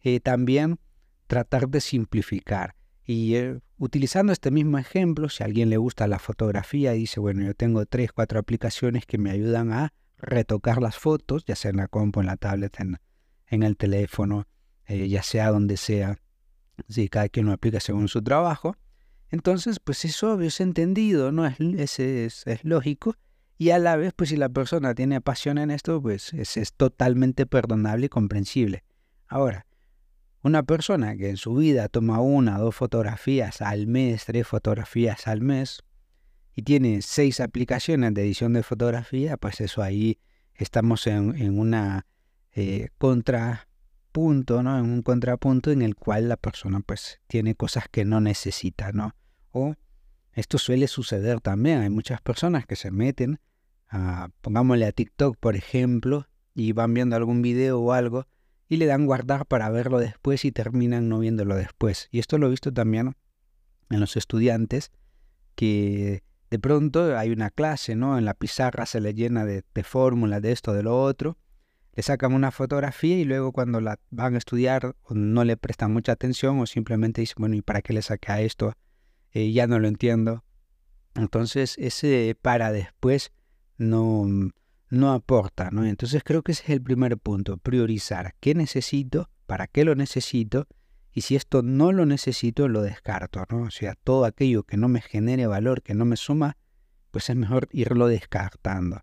Eh, 0.00 0.20
también 0.20 0.78
tratar 1.26 1.68
de 1.68 1.80
simplificar. 1.80 2.74
Y 3.04 3.34
eh, 3.34 3.60
utilizando 3.82 4.32
este 4.32 4.52
mismo 4.52 4.78
ejemplo, 4.78 5.28
si 5.28 5.42
a 5.42 5.46
alguien 5.46 5.68
le 5.68 5.76
gusta 5.76 6.06
la 6.06 6.20
fotografía 6.20 6.94
y 6.94 7.00
dice, 7.00 7.18
bueno, 7.18 7.42
yo 7.42 7.52
tengo 7.52 7.84
tres, 7.84 8.12
cuatro 8.12 8.38
aplicaciones 8.38 9.06
que 9.06 9.18
me 9.18 9.32
ayudan 9.32 9.72
a 9.72 9.92
retocar 10.18 10.80
las 10.80 10.96
fotos, 10.96 11.44
ya 11.44 11.56
sea 11.56 11.72
en 11.72 11.78
la 11.78 11.88
compu, 11.88 12.20
en 12.20 12.26
la 12.26 12.36
tablet, 12.36 12.78
en, 12.78 13.00
en 13.48 13.64
el 13.64 13.76
teléfono, 13.76 14.46
eh, 14.86 15.08
ya 15.08 15.24
sea 15.24 15.50
donde 15.50 15.76
sea, 15.76 16.20
si 16.88 17.08
cada 17.08 17.28
quien 17.28 17.46
lo 17.46 17.52
aplica 17.52 17.80
según 17.80 18.06
su 18.06 18.22
trabajo. 18.22 18.76
Entonces, 19.30 19.80
pues 19.80 20.04
es 20.04 20.22
obvio, 20.22 20.46
es 20.46 20.60
entendido, 20.60 21.32
¿no? 21.32 21.44
Es, 21.44 21.98
es, 21.98 22.46
es, 22.46 22.64
lógico. 22.64 23.16
Y 23.58 23.70
a 23.70 23.80
la 23.80 23.96
vez, 23.96 24.12
pues 24.14 24.30
si 24.30 24.36
la 24.36 24.48
persona 24.48 24.94
tiene 24.94 25.20
pasión 25.20 25.58
en 25.58 25.72
esto, 25.72 26.00
pues 26.00 26.32
es, 26.34 26.56
es 26.56 26.72
totalmente 26.72 27.46
perdonable 27.46 28.06
y 28.06 28.08
comprensible. 28.08 28.84
Ahora, 29.26 29.66
una 30.42 30.62
persona 30.64 31.16
que 31.16 31.30
en 31.30 31.36
su 31.36 31.54
vida 31.54 31.88
toma 31.88 32.20
una, 32.20 32.58
dos 32.58 32.74
fotografías 32.74 33.62
al 33.62 33.86
mes, 33.86 34.24
tres 34.24 34.46
fotografías 34.46 35.26
al 35.28 35.40
mes, 35.40 35.82
y 36.54 36.62
tiene 36.62 37.00
seis 37.02 37.40
aplicaciones 37.40 38.12
de 38.14 38.22
edición 38.22 38.52
de 38.52 38.62
fotografía, 38.62 39.36
pues 39.36 39.60
eso 39.60 39.82
ahí 39.82 40.18
estamos 40.54 41.06
en, 41.06 41.34
en 41.36 41.58
una 41.58 42.06
eh, 42.54 42.88
contrapunto, 42.98 44.62
¿no? 44.62 44.78
En 44.78 44.84
un 44.84 45.02
contrapunto 45.02 45.70
en 45.70 45.80
el 45.80 45.94
cual 45.94 46.28
la 46.28 46.36
persona 46.36 46.80
pues 46.80 47.20
tiene 47.26 47.54
cosas 47.54 47.84
que 47.90 48.04
no 48.04 48.20
necesita, 48.20 48.92
¿no? 48.92 49.14
O 49.50 49.74
esto 50.32 50.58
suele 50.58 50.88
suceder 50.88 51.40
también. 51.40 51.80
Hay 51.80 51.90
muchas 51.90 52.20
personas 52.20 52.66
que 52.66 52.76
se 52.76 52.90
meten 52.90 53.40
a, 53.88 54.28
pongámosle 54.40 54.86
a 54.86 54.92
TikTok, 54.92 55.36
por 55.38 55.56
ejemplo, 55.56 56.26
y 56.54 56.72
van 56.72 56.92
viendo 56.92 57.16
algún 57.16 57.40
video 57.40 57.80
o 57.80 57.92
algo 57.92 58.26
y 58.68 58.76
le 58.76 58.86
dan 58.86 59.06
guardar 59.06 59.46
para 59.46 59.68
verlo 59.70 59.98
después 59.98 60.44
y 60.44 60.52
terminan 60.52 61.08
no 61.08 61.18
viéndolo 61.18 61.54
después. 61.56 62.08
Y 62.10 62.18
esto 62.18 62.38
lo 62.38 62.46
he 62.46 62.50
visto 62.50 62.72
también 62.72 63.14
en 63.90 64.00
los 64.00 64.16
estudiantes 64.16 64.90
que 65.54 66.22
de 66.50 66.58
pronto 66.58 67.18
hay 67.18 67.30
una 67.30 67.50
clase, 67.50 67.94
¿no? 67.94 68.18
En 68.18 68.24
la 68.24 68.34
pizarra 68.34 68.86
se 68.86 69.00
le 69.00 69.14
llena 69.14 69.44
de, 69.44 69.64
fórmulas 69.82 70.42
de 70.42 70.52
esto, 70.52 70.72
de 70.72 70.82
lo 70.82 71.00
otro. 71.00 71.38
Le 71.94 72.02
sacan 72.02 72.32
una 72.32 72.50
fotografía 72.50 73.18
y 73.18 73.24
luego 73.24 73.52
cuando 73.52 73.80
la 73.80 73.98
van 74.10 74.34
a 74.34 74.38
estudiar 74.38 74.94
no 75.10 75.44
le 75.44 75.56
prestan 75.56 75.92
mucha 75.92 76.12
atención 76.12 76.58
o 76.60 76.66
simplemente 76.66 77.20
dicen, 77.20 77.36
bueno, 77.38 77.54
¿y 77.54 77.62
para 77.62 77.82
qué 77.82 77.92
le 77.92 78.02
saca 78.02 78.40
esto? 78.40 78.74
Eh, 79.32 79.52
ya 79.52 79.66
no 79.66 79.78
lo 79.78 79.88
entiendo. 79.88 80.44
Entonces 81.14 81.76
ese 81.78 82.36
para 82.40 82.72
después 82.72 83.32
no, 83.76 84.26
no 84.92 85.10
aporta, 85.12 85.70
¿no? 85.70 85.86
Entonces 85.86 86.22
creo 86.22 86.42
que 86.42 86.52
ese 86.52 86.64
es 86.64 86.68
el 86.68 86.82
primer 86.82 87.16
punto, 87.16 87.56
priorizar 87.56 88.34
qué 88.40 88.54
necesito, 88.54 89.30
para 89.46 89.66
qué 89.66 89.86
lo 89.86 89.94
necesito, 89.94 90.68
y 91.14 91.22
si 91.22 91.34
esto 91.34 91.62
no 91.62 91.92
lo 91.92 92.04
necesito, 92.04 92.68
lo 92.68 92.82
descarto, 92.82 93.42
¿no? 93.48 93.62
O 93.62 93.70
sea, 93.70 93.94
todo 93.94 94.26
aquello 94.26 94.64
que 94.64 94.76
no 94.76 94.88
me 94.88 95.00
genere 95.00 95.46
valor, 95.46 95.82
que 95.82 95.94
no 95.94 96.04
me 96.04 96.18
suma, 96.18 96.58
pues 97.10 97.30
es 97.30 97.36
mejor 97.36 97.70
irlo 97.72 98.06
descartando. 98.06 99.02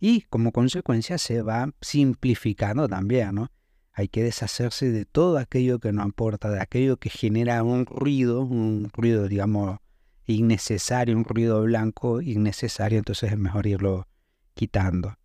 Y 0.00 0.22
como 0.22 0.50
consecuencia 0.50 1.16
se 1.16 1.42
va 1.42 1.72
simplificando 1.80 2.88
también, 2.88 3.36
¿no? 3.36 3.52
Hay 3.92 4.08
que 4.08 4.24
deshacerse 4.24 4.90
de 4.90 5.04
todo 5.04 5.38
aquello 5.38 5.78
que 5.78 5.92
no 5.92 6.02
aporta, 6.02 6.50
de 6.50 6.60
aquello 6.60 6.96
que 6.96 7.08
genera 7.08 7.62
un 7.62 7.86
ruido, 7.86 8.42
un 8.42 8.90
ruido, 8.92 9.28
digamos, 9.28 9.78
innecesario, 10.26 11.16
un 11.16 11.24
ruido 11.24 11.62
blanco 11.62 12.20
innecesario, 12.20 12.98
entonces 12.98 13.30
es 13.30 13.38
mejor 13.38 13.68
irlo 13.68 14.08
quitando. 14.54 15.19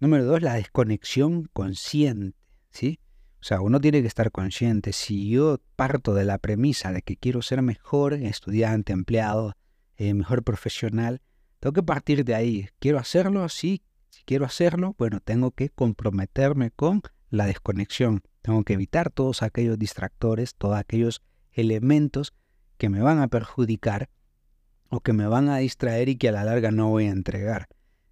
Número 0.00 0.24
dos, 0.24 0.42
la 0.42 0.54
desconexión 0.54 1.48
consciente, 1.52 2.36
¿sí? 2.70 3.00
O 3.40 3.44
sea, 3.44 3.60
uno 3.60 3.80
tiene 3.80 4.00
que 4.00 4.06
estar 4.08 4.30
consciente. 4.30 4.92
Si 4.92 5.28
yo 5.28 5.58
parto 5.76 6.14
de 6.14 6.24
la 6.24 6.38
premisa 6.38 6.92
de 6.92 7.02
que 7.02 7.16
quiero 7.16 7.42
ser 7.42 7.62
mejor 7.62 8.14
estudiante, 8.14 8.92
empleado, 8.92 9.54
eh, 9.96 10.14
mejor 10.14 10.44
profesional, 10.44 11.20
tengo 11.60 11.72
que 11.72 11.82
partir 11.82 12.24
de 12.24 12.34
ahí. 12.34 12.68
¿Quiero 12.78 12.98
hacerlo? 12.98 13.48
Sí. 13.48 13.82
Si 14.10 14.22
quiero 14.24 14.44
hacerlo, 14.44 14.94
bueno, 14.98 15.20
tengo 15.20 15.50
que 15.50 15.70
comprometerme 15.70 16.70
con 16.70 17.02
la 17.30 17.46
desconexión. 17.46 18.22
Tengo 18.42 18.62
que 18.64 18.74
evitar 18.74 19.10
todos 19.10 19.42
aquellos 19.42 19.78
distractores, 19.78 20.54
todos 20.54 20.76
aquellos 20.76 21.22
elementos 21.52 22.34
que 22.76 22.88
me 22.88 23.00
van 23.00 23.18
a 23.18 23.28
perjudicar 23.28 24.08
o 24.90 25.00
que 25.00 25.12
me 25.12 25.26
van 25.26 25.48
a 25.48 25.58
distraer 25.58 26.08
y 26.08 26.16
que 26.16 26.28
a 26.28 26.32
la 26.32 26.44
larga 26.44 26.70
no 26.70 26.88
voy 26.88 27.06
a 27.06 27.10
entregar. 27.10 27.68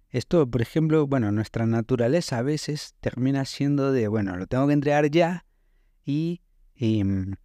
Esto, 0.09 0.49
por 0.49 0.61
ejemplo, 0.61 1.05
bueno, 1.05 1.31
nuestra 1.31 1.65
naturaleza 1.65 2.37
a 2.37 2.41
veces 2.41 2.95
termina 3.01 3.43
siendo 3.45 3.91
de, 3.91 4.07
bueno, 4.07 4.37
lo 4.37 4.47
tengo 4.47 4.67
que 4.67 4.73
entregar 4.73 5.09
ya 5.09 5.45
y, 6.05 6.41
em, 6.75 7.35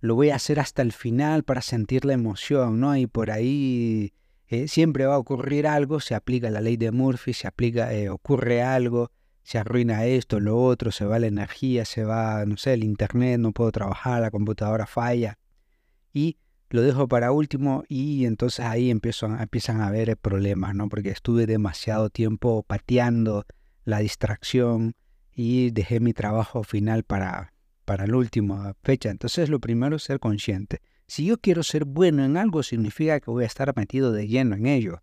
lo 0.00 0.14
voy 0.14 0.30
a 0.30 0.36
hacer 0.36 0.60
hasta 0.60 0.82
el 0.82 0.92
final 0.92 1.42
para 1.42 1.60
sentir 1.60 2.04
la 2.04 2.14
emoción, 2.14 2.80
¿no? 2.80 2.96
Y 2.96 3.06
por 3.06 3.30
ahí 3.30 4.14
eh, 4.48 4.68
siempre 4.68 5.06
va 5.06 5.16
a 5.16 5.18
ocurrir 5.18 5.66
algo, 5.66 6.00
se 6.00 6.14
aplica 6.14 6.50
la 6.50 6.60
ley 6.60 6.76
de 6.76 6.90
Murphy, 6.92 7.32
se 7.34 7.48
aplica, 7.48 7.92
eh, 7.92 8.08
ocurre 8.08 8.62
algo, 8.62 9.10
se 9.42 9.58
arruina 9.58 10.06
esto, 10.06 10.40
lo 10.40 10.60
otro, 10.62 10.92
se 10.92 11.04
va 11.04 11.18
la 11.18 11.26
energía, 11.26 11.84
se 11.84 12.04
va, 12.04 12.44
no 12.46 12.56
sé, 12.56 12.74
el 12.74 12.84
internet, 12.84 13.38
no 13.38 13.52
puedo 13.52 13.72
trabajar, 13.72 14.22
la 14.22 14.30
computadora 14.30 14.86
falla. 14.86 15.38
Y 16.12 16.38
lo 16.68 16.82
dejo 16.82 17.08
para 17.08 17.32
último 17.32 17.84
y 17.88 18.24
entonces 18.24 18.64
ahí 18.64 18.90
empiezan, 18.90 19.38
a 19.80 19.86
haber 19.86 20.16
problemas, 20.16 20.74
¿no? 20.74 20.88
Porque 20.88 21.10
estuve 21.10 21.46
demasiado 21.46 22.10
tiempo 22.10 22.64
pateando 22.66 23.44
la 23.84 24.00
distracción 24.00 24.94
y 25.32 25.70
dejé 25.70 26.00
mi 26.00 26.12
trabajo 26.12 26.64
final 26.64 27.04
para, 27.04 27.52
para 27.84 28.06
la 28.06 28.16
última 28.16 28.74
fecha. 28.82 29.10
Entonces 29.10 29.48
lo 29.48 29.60
primero 29.60 29.96
es 29.96 30.02
ser 30.02 30.18
consciente. 30.18 30.80
Si 31.06 31.24
yo 31.24 31.38
quiero 31.38 31.62
ser 31.62 31.84
bueno 31.84 32.24
en 32.24 32.36
algo, 32.36 32.62
significa 32.62 33.20
que 33.20 33.30
voy 33.30 33.44
a 33.44 33.46
estar 33.46 33.72
metido 33.76 34.10
de 34.12 34.26
lleno 34.26 34.56
en 34.56 34.66
ello. 34.66 35.02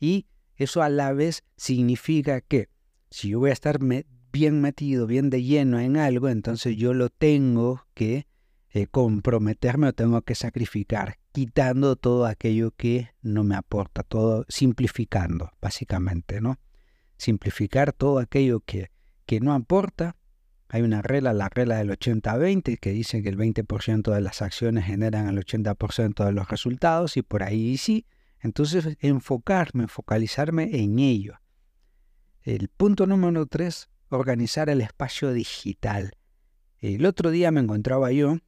Y 0.00 0.26
eso 0.56 0.82
a 0.82 0.88
la 0.88 1.12
vez 1.12 1.44
significa 1.56 2.40
que 2.40 2.68
si 3.10 3.28
yo 3.28 3.38
voy 3.38 3.50
a 3.50 3.52
estar 3.52 3.78
bien 4.32 4.60
metido, 4.60 5.06
bien 5.06 5.30
de 5.30 5.44
lleno 5.44 5.78
en 5.78 5.96
algo, 5.96 6.28
entonces 6.28 6.76
yo 6.76 6.92
lo 6.92 7.08
tengo 7.08 7.86
que 7.94 8.26
eh, 8.76 8.88
comprometerme 8.88 9.86
o 9.86 9.92
tengo 9.92 10.20
que 10.22 10.34
sacrificar, 10.34 11.18
quitando 11.30 11.94
todo 11.94 12.26
aquello 12.26 12.72
que 12.72 13.10
no 13.22 13.44
me 13.44 13.54
aporta, 13.54 14.02
todo 14.02 14.44
simplificando, 14.48 15.52
básicamente, 15.62 16.40
¿no? 16.40 16.58
Simplificar 17.16 17.92
todo 17.92 18.18
aquello 18.18 18.58
que, 18.58 18.90
que 19.26 19.38
no 19.38 19.54
aporta. 19.54 20.16
Hay 20.68 20.82
una 20.82 21.02
regla, 21.02 21.32
la 21.32 21.48
regla 21.48 21.76
del 21.76 21.90
80-20, 21.90 22.80
que 22.80 22.90
dice 22.90 23.22
que 23.22 23.28
el 23.28 23.38
20% 23.38 24.12
de 24.12 24.20
las 24.20 24.42
acciones 24.42 24.86
generan 24.86 25.28
el 25.28 25.38
80% 25.38 26.24
de 26.24 26.32
los 26.32 26.48
resultados 26.48 27.16
y 27.16 27.22
por 27.22 27.44
ahí 27.44 27.76
sí. 27.76 28.08
Entonces, 28.40 28.96
enfocarme, 28.98 29.86
focalizarme 29.86 30.82
en 30.82 30.98
ello. 30.98 31.38
El 32.42 32.68
punto 32.70 33.06
número 33.06 33.46
tres, 33.46 33.88
organizar 34.08 34.68
el 34.68 34.80
espacio 34.80 35.32
digital. 35.32 36.16
El 36.80 37.06
otro 37.06 37.30
día 37.30 37.52
me 37.52 37.60
encontraba 37.60 38.10
yo 38.10 38.38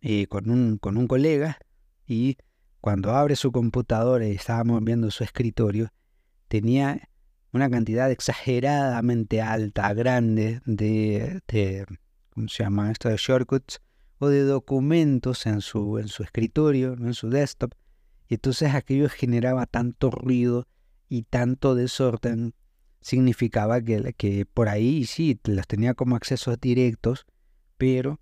eh, 0.00 0.26
con, 0.26 0.50
un, 0.50 0.78
con 0.78 0.96
un 0.96 1.06
colega 1.06 1.58
y 2.06 2.38
cuando 2.80 3.14
abre 3.14 3.36
su 3.36 3.52
computadora 3.52 4.26
y 4.26 4.32
estábamos 4.32 4.82
viendo 4.82 5.10
su 5.10 5.22
escritorio, 5.22 5.92
tenía 6.48 7.08
una 7.52 7.68
cantidad 7.68 8.10
exageradamente 8.10 9.42
alta, 9.42 9.92
grande 9.92 10.60
de, 10.64 11.42
¿cómo 12.30 12.48
se 12.48 12.62
llama 12.62 12.90
esto? 12.90 13.08
de 13.08 13.16
shortcuts 13.16 13.80
o 14.18 14.28
de 14.28 14.42
documentos 14.42 15.46
en 15.46 15.60
su, 15.60 15.98
en 15.98 16.08
su 16.08 16.22
escritorio, 16.22 16.94
en 16.94 17.14
su 17.14 17.28
desktop. 17.28 17.72
Y 18.28 18.34
entonces 18.34 18.74
aquello 18.74 19.08
generaba 19.08 19.66
tanto 19.66 20.10
ruido 20.10 20.66
y 21.08 21.22
tanto 21.22 21.74
desorden, 21.74 22.54
significaba 23.00 23.80
que, 23.80 24.14
que 24.16 24.46
por 24.46 24.68
ahí 24.68 25.04
sí, 25.04 25.38
los 25.44 25.66
tenía 25.66 25.94
como 25.94 26.16
accesos 26.16 26.60
directos, 26.60 27.26
pero 27.76 28.20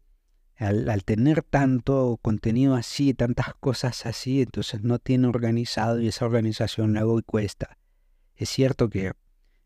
al, 0.58 1.04
tener 1.04 1.42
tanto 1.42 2.18
contenido 2.20 2.74
así, 2.74 3.14
tantas 3.14 3.54
cosas 3.54 4.06
así, 4.06 4.42
entonces 4.42 4.82
no 4.82 4.98
tiene 4.98 5.28
organizado 5.28 6.00
y 6.00 6.08
esa 6.08 6.26
organización 6.26 6.94
luego 6.94 7.20
cuesta. 7.22 7.78
Es 8.34 8.48
cierto 8.48 8.90
que 8.90 9.12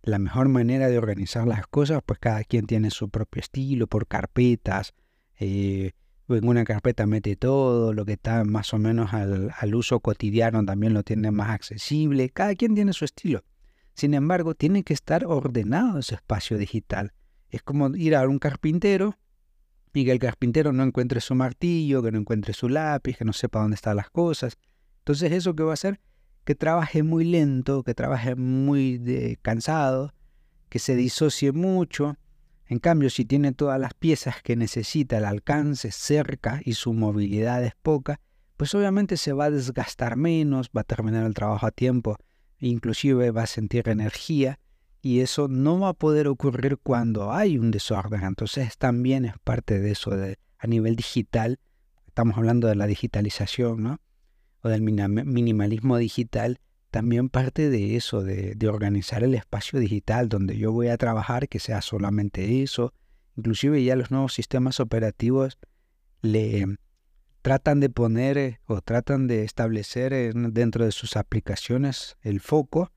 la 0.03 0.19
mejor 0.19 0.49
manera 0.49 0.89
de 0.89 0.99
organizar 0.99 1.47
las 1.47 1.67
cosas, 1.67 2.03
pues 2.05 2.19
cada 2.19 2.45
quien 2.45 2.67
tiene 2.67 2.91
su 2.91 3.09
propio 3.09 3.41
estilo, 3.41 3.87
por 3.87 4.07
carpetas. 4.07 4.95
Eh, 5.39 5.93
en 6.29 6.49
una 6.49 6.65
carpeta 6.65 7.07
mete 7.07 7.37
todo, 7.37 7.93
lo 7.93 8.05
que 8.05 8.13
está 8.13 8.45
más 8.45 8.75
o 8.75 8.79
menos 8.79 9.15
al, 9.15 9.53
al 9.59 9.75
uso 9.75 10.01
cotidiano 10.01 10.65
también 10.65 10.93
lo 10.93 11.03
tiene 11.03 11.31
más 11.31 11.51
accesible. 11.51 12.31
Cada 12.31 12.55
quien 12.55 12.75
tiene 12.75 12.93
su 12.93 13.05
estilo. 13.05 13.45
Sin 13.95 14.15
embargo, 14.15 14.55
tiene 14.55 14.83
que 14.83 14.95
estar 14.95 15.25
ordenado 15.27 15.99
ese 15.99 16.17
espacio 16.17 16.59
digital. 16.59 17.13
Es 17.49 17.63
como 17.63 17.95
ir 17.95 18.17
a 18.17 18.27
un 18.27 18.39
carpintero 18.39 19.19
y 19.93 20.05
que 20.05 20.13
el 20.13 20.19
carpintero 20.19 20.73
no 20.73 20.83
encuentre 20.83 21.21
su 21.21 21.35
martillo, 21.35 22.03
que 22.03 22.13
no 22.13 22.19
encuentre 22.19 22.55
su 22.55 22.69
lápiz, 22.69 23.17
que 23.17 23.25
no 23.25 23.33
sepa 23.33 23.61
dónde 23.61 23.75
están 23.75 23.97
las 23.97 24.11
cosas. 24.11 24.57
Entonces 24.99 25.33
eso 25.33 25.55
que 25.55 25.63
va 25.63 25.73
a 25.73 25.75
hacer 25.75 26.01
que 26.45 26.55
trabaje 26.55 27.03
muy 27.03 27.25
lento, 27.25 27.83
que 27.83 27.95
trabaje 27.95 28.35
muy 28.35 29.39
cansado, 29.43 30.13
que 30.69 30.79
se 30.79 30.97
disocie 30.97 31.53
mucho. 31.53 32.17
En 32.67 32.79
cambio, 32.79 33.11
si 33.11 33.25
tiene 33.25 33.53
todas 33.53 33.79
las 33.79 33.95
piezas 33.95 34.43
que 34.43 34.57
necesita, 34.57 35.19
el 35.19 35.25
alcance 35.25 35.93
cerca 35.93 36.61
y 36.65 36.75
su 36.75 36.95
movilidad 36.95 37.63
es 37.65 37.75
poca, 37.83 38.19
pues 38.57 38.75
obviamente 38.75 39.17
se 39.17 39.33
va 39.33 39.47
a 39.47 39.51
desgastar 39.51 40.17
menos, 40.17 40.71
va 40.77 40.81
a 40.81 40.85
terminar 40.85 41.27
el 41.27 41.35
trabajo 41.35 41.67
a 41.67 41.71
tiempo, 41.71 42.17
inclusive 42.59 43.31
va 43.31 43.43
a 43.43 43.47
sentir 43.47 43.89
energía 43.89 44.59
y 45.03 45.21
eso 45.21 45.49
no 45.49 45.81
va 45.81 45.89
a 45.89 45.95
poder 45.95 46.29
ocurrir 46.29 46.79
cuando 46.79 47.33
hay 47.33 47.59
un 47.59 47.73
desorden. 47.73 48.23
Entonces 48.23 48.79
también 48.79 49.25
es 49.25 49.35
parte 49.43 49.81
de 49.81 49.91
eso 49.91 50.13
a 50.13 50.67
nivel 50.69 50.95
digital. 50.95 51.59
Estamos 52.07 52.39
hablando 52.39 52.69
de 52.69 52.77
la 52.77 52.87
digitalización, 52.87 53.83
¿no? 53.83 54.01
O 54.63 54.69
del 54.69 54.81
minimalismo 54.81 55.97
digital. 55.97 56.61
También 56.93 57.31
parte 57.31 57.69
de 57.69 57.97
eso, 57.97 58.23
de, 58.23 58.55
de 58.55 58.69
organizar 58.69 59.25
el 59.25 59.35
espacio 59.35 59.81
digital 59.81 60.29
donde 60.29 60.57
yo 60.57 60.71
voy 60.71 60.87
a 60.87 60.97
trabajar, 60.99 61.49
que 61.49 61.59
sea 61.59 61.83
solamente 61.83 62.63
eso. 62.63 62.95
Inclusive 63.37 63.83
ya 63.83 63.97
los 63.97 64.13
nuevos 64.13 64.35
sistemas 64.35 64.79
operativos 64.79 65.59
le 66.21 66.77
tratan 67.41 67.81
de 67.81 67.91
poner 67.91 68.39
eh, 68.39 68.61
o 68.67 68.81
tratan 68.83 69.27
de 69.27 69.43
establecer 69.43 70.33
dentro 70.53 70.85
de 70.85 70.93
sus 70.93 71.17
aplicaciones 71.17 72.17
el 72.23 72.41
foco 72.41 72.93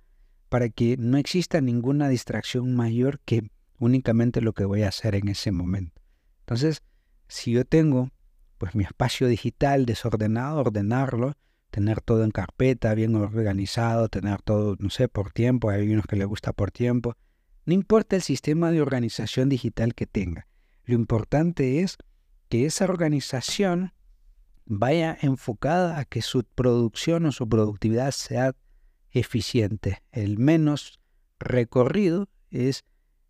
para 0.56 0.70
que 0.70 0.96
no 0.96 1.18
exista 1.18 1.60
ninguna 1.60 2.08
distracción 2.08 2.78
mayor 2.78 3.20
que 3.26 3.52
únicamente 3.78 4.40
lo 4.40 4.54
que 4.54 4.64
voy 4.64 4.84
a 4.84 4.88
hacer 4.88 5.14
en 5.16 5.28
ese 5.28 5.52
momento. 5.52 6.02
Entonces, 6.44 6.82
si 7.28 7.52
yo 7.52 7.66
tengo 7.66 8.10
pues 8.58 8.74
mi 8.74 8.86
espacio 8.86 9.28
digital 9.28 9.86
desordenado, 9.86 10.62
ordenarlo, 10.62 11.34
tener 11.72 12.00
todo 12.00 12.24
en 12.24 12.32
carpeta, 12.32 12.94
bien 12.94 13.16
organizado, 13.16 14.08
tener 14.08 14.42
todo, 14.44 14.78
no 14.80 14.90
sé, 14.90 15.10
por 15.10 15.34
tiempo, 15.34 15.72
hay 15.72 15.92
unos 15.92 16.06
que 16.06 16.16
les 16.16 16.26
gusta 16.26 16.54
por 16.54 16.72
tiempo, 16.72 17.18
no 17.66 17.74
importa 17.74 18.16
el 18.16 18.22
sistema 18.22 18.72
de 18.72 18.82
organización 18.82 19.50
digital 19.50 19.94
que 19.94 20.08
tenga. 20.08 20.48
Lo 20.86 20.96
importante 20.96 21.82
es 21.82 21.98
que 22.48 22.66
esa 22.66 22.86
organización 22.86 23.92
vaya 24.64 25.18
enfocada 25.22 26.00
a 26.00 26.06
que 26.06 26.22
su 26.22 26.46
producción 26.46 27.26
o 27.26 27.34
su 27.34 27.46
productividad 27.50 28.12
sea 28.12 28.56
eficiente. 29.20 30.04
El 30.12 30.38
menos 30.38 31.00
recorrido 31.40 32.30
es 32.52 32.84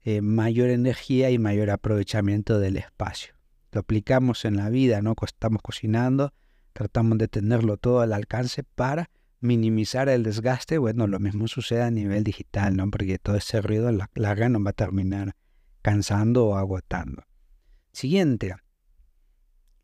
eh, 0.04 0.22
mayor 0.22 0.70
energía 0.70 1.32
y 1.32 1.40
mayor 1.40 1.70
aprovechamiento 1.70 2.60
del 2.60 2.78
espacio. 2.78 3.34
Lo 3.72 3.82
aplicamos 3.82 4.46
en 4.46 4.58
la 4.58 4.70
vida, 4.70 5.02
¿no? 5.02 5.16
Estamos 5.26 5.62
cocinando, 5.62 6.34
tratamos 6.74 7.18
de 7.18 7.28
tenerlo 7.28 7.78
todo 7.78 8.02
al 8.02 8.14
alcance 8.14 8.64
para 8.64 9.10
minimizar 9.40 10.10
el 10.10 10.24
desgaste. 10.24 10.78
Bueno, 10.78 11.08
lo 11.08 11.20
mismo 11.20 11.48
sucede 11.48 11.84
a 11.84 11.92
nivel 11.92 12.24
digital, 12.24 12.76
¿no? 12.76 12.90
Porque 12.90 13.20
todo 13.20 13.36
ese 13.36 13.62
ruido 13.62 13.92
la 13.92 14.10
larga 14.16 14.50
nos 14.50 14.66
va 14.66 14.72
a 14.72 14.74
terminar 14.74 15.36
cansando 15.82 16.48
o 16.48 16.56
agotando. 16.56 17.24
Siguiente, 17.92 18.56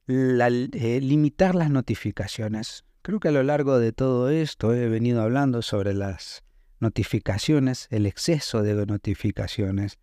eh, 0.07 0.99
limitar 1.01 1.55
las 1.55 1.69
notificaciones. 1.69 2.85
Creo 3.03 3.19
que 3.19 3.29
a 3.29 3.31
lo 3.31 3.41
largo 3.41 3.79
de 3.79 3.93
todo 3.93 4.29
esto 4.29 4.75
he 4.75 4.87
venido 4.87 5.23
hablando 5.23 5.63
sobre 5.63 5.95
las 5.95 6.43
notificaciones, 6.79 7.87
el 7.89 8.05
exceso 8.05 8.61
de 8.61 8.85
notificaciones. 8.85 9.97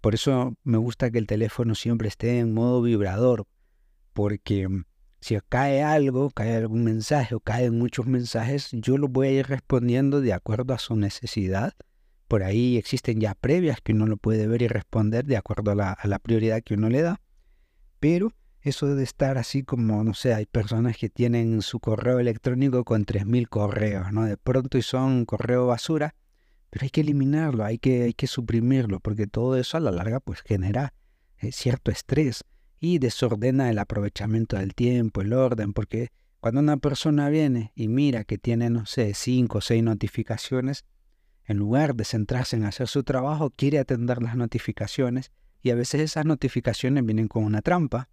Por 0.00 0.14
eso 0.14 0.54
me 0.64 0.78
gusta 0.78 1.10
que 1.10 1.18
el 1.18 1.26
teléfono 1.26 1.74
siempre 1.74 2.08
esté 2.08 2.38
en 2.38 2.54
modo 2.54 2.80
vibrador, 2.80 3.46
porque 4.14 4.66
mm, 4.66 4.84
si 5.20 5.36
cae 5.46 5.82
algo, 5.82 6.30
cae 6.30 6.56
algún 6.56 6.84
mensaje 6.84 7.34
o 7.34 7.40
caen 7.40 7.78
muchos 7.78 8.06
mensajes, 8.06 8.70
yo 8.72 8.96
lo 8.96 9.08
voy 9.08 9.28
a 9.28 9.32
ir 9.32 9.46
respondiendo 9.46 10.22
de 10.22 10.32
acuerdo 10.32 10.72
a 10.72 10.78
su 10.78 10.96
necesidad, 10.96 11.74
Por 12.28 12.42
ahí 12.42 12.78
existen 12.78 13.20
ya 13.20 13.34
previas 13.34 13.80
que 13.82 13.92
uno 13.92 14.06
lo 14.06 14.16
puede 14.16 14.46
ver 14.46 14.62
y 14.62 14.68
responder 14.68 15.26
de 15.26 15.36
acuerdo 15.36 15.70
a 15.70 15.74
la, 15.74 15.92
a 15.92 16.08
la 16.08 16.18
prioridad 16.18 16.62
que 16.62 16.74
uno 16.74 16.88
le 16.88 17.02
da. 17.02 17.20
Pero 18.00 18.32
eso 18.68 18.94
de 18.94 19.04
estar 19.04 19.38
así 19.38 19.62
como, 19.62 20.02
no 20.02 20.14
sé, 20.14 20.34
hay 20.34 20.46
personas 20.46 20.96
que 20.96 21.08
tienen 21.08 21.62
su 21.62 21.78
correo 21.78 22.18
electrónico 22.18 22.84
con 22.84 23.04
3.000 23.04 23.48
correos, 23.48 24.12
¿no? 24.12 24.24
De 24.24 24.36
pronto 24.36 24.76
y 24.76 24.82
son 24.82 25.24
correo 25.24 25.66
basura, 25.68 26.14
pero 26.70 26.84
hay 26.84 26.90
que 26.90 27.02
eliminarlo, 27.02 27.64
hay 27.64 27.78
que, 27.78 28.02
hay 28.02 28.14
que 28.14 28.26
suprimirlo, 28.26 29.00
porque 29.00 29.26
todo 29.26 29.56
eso 29.56 29.76
a 29.76 29.80
la 29.80 29.92
larga 29.92 30.20
pues 30.20 30.40
genera 30.42 30.94
eh, 31.38 31.52
cierto 31.52 31.90
estrés 31.90 32.44
y 32.80 32.98
desordena 32.98 33.70
el 33.70 33.78
aprovechamiento 33.78 34.56
del 34.56 34.74
tiempo, 34.74 35.20
el 35.20 35.32
orden, 35.32 35.72
porque 35.72 36.10
cuando 36.40 36.60
una 36.60 36.76
persona 36.76 37.28
viene 37.28 37.72
y 37.74 37.88
mira 37.88 38.24
que 38.24 38.36
tiene, 38.36 38.68
no 38.68 38.84
sé, 38.84 39.14
cinco 39.14 39.58
o 39.58 39.60
seis 39.60 39.82
notificaciones, 39.82 40.84
en 41.44 41.58
lugar 41.58 41.94
de 41.94 42.04
centrarse 42.04 42.56
en 42.56 42.64
hacer 42.64 42.88
su 42.88 43.04
trabajo, 43.04 43.50
quiere 43.50 43.78
atender 43.78 44.20
las 44.20 44.36
notificaciones 44.36 45.30
y 45.62 45.70
a 45.70 45.76
veces 45.76 46.00
esas 46.00 46.24
notificaciones 46.24 47.04
vienen 47.04 47.28
con 47.28 47.44
una 47.44 47.62
trampa, 47.62 48.08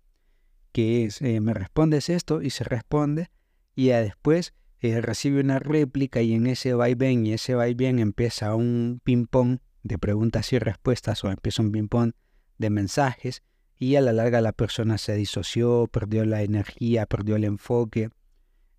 que 0.74 1.06
es, 1.06 1.22
eh, 1.22 1.40
me 1.40 1.54
respondes 1.54 2.10
esto 2.10 2.42
y 2.42 2.50
se 2.50 2.66
responde 2.66 3.30
y 3.76 3.88
ya 3.88 4.02
después 4.02 4.54
eh, 4.82 5.00
recibe 5.00 5.40
una 5.40 5.60
réplica 5.60 6.22
y 6.22 6.34
en 6.34 6.48
ese 6.48 6.74
vaivén 6.74 7.26
y 7.26 7.34
ese 7.34 7.56
vaivén 7.56 8.00
empieza 8.00 8.56
un 8.56 9.00
ping-pong 9.04 9.60
de 9.84 9.98
preguntas 9.98 10.52
y 10.52 10.60
respuestas 10.60 11.24
o 11.24 11.30
empieza 11.30 11.62
un 11.62 11.72
ping-pong 11.72 12.12
de 12.58 12.70
mensajes 12.70 13.44
y 13.78 13.96
a 13.96 14.02
la 14.02 14.14
larga 14.14 14.42
la 14.42 14.52
persona 14.52 14.98
se 14.98 15.16
disoció, 15.16 15.88
perdió 15.88 16.26
la 16.26 16.42
energía, 16.42 17.06
perdió 17.06 17.36
el 17.36 17.44
enfoque 17.44 18.10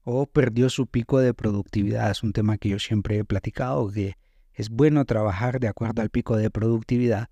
o 0.02 0.26
perdió 0.26 0.68
su 0.68 0.86
pico 0.86 1.20
de 1.20 1.34
productividad. 1.34 2.10
Es 2.10 2.22
un 2.22 2.32
tema 2.32 2.58
que 2.58 2.68
yo 2.68 2.78
siempre 2.78 3.18
he 3.18 3.24
platicado, 3.24 3.90
que 3.90 4.16
es 4.52 4.70
bueno 4.70 5.04
trabajar 5.04 5.60
de 5.60 5.68
acuerdo 5.68 6.02
al 6.02 6.10
pico 6.10 6.36
de 6.36 6.50
productividad, 6.50 7.28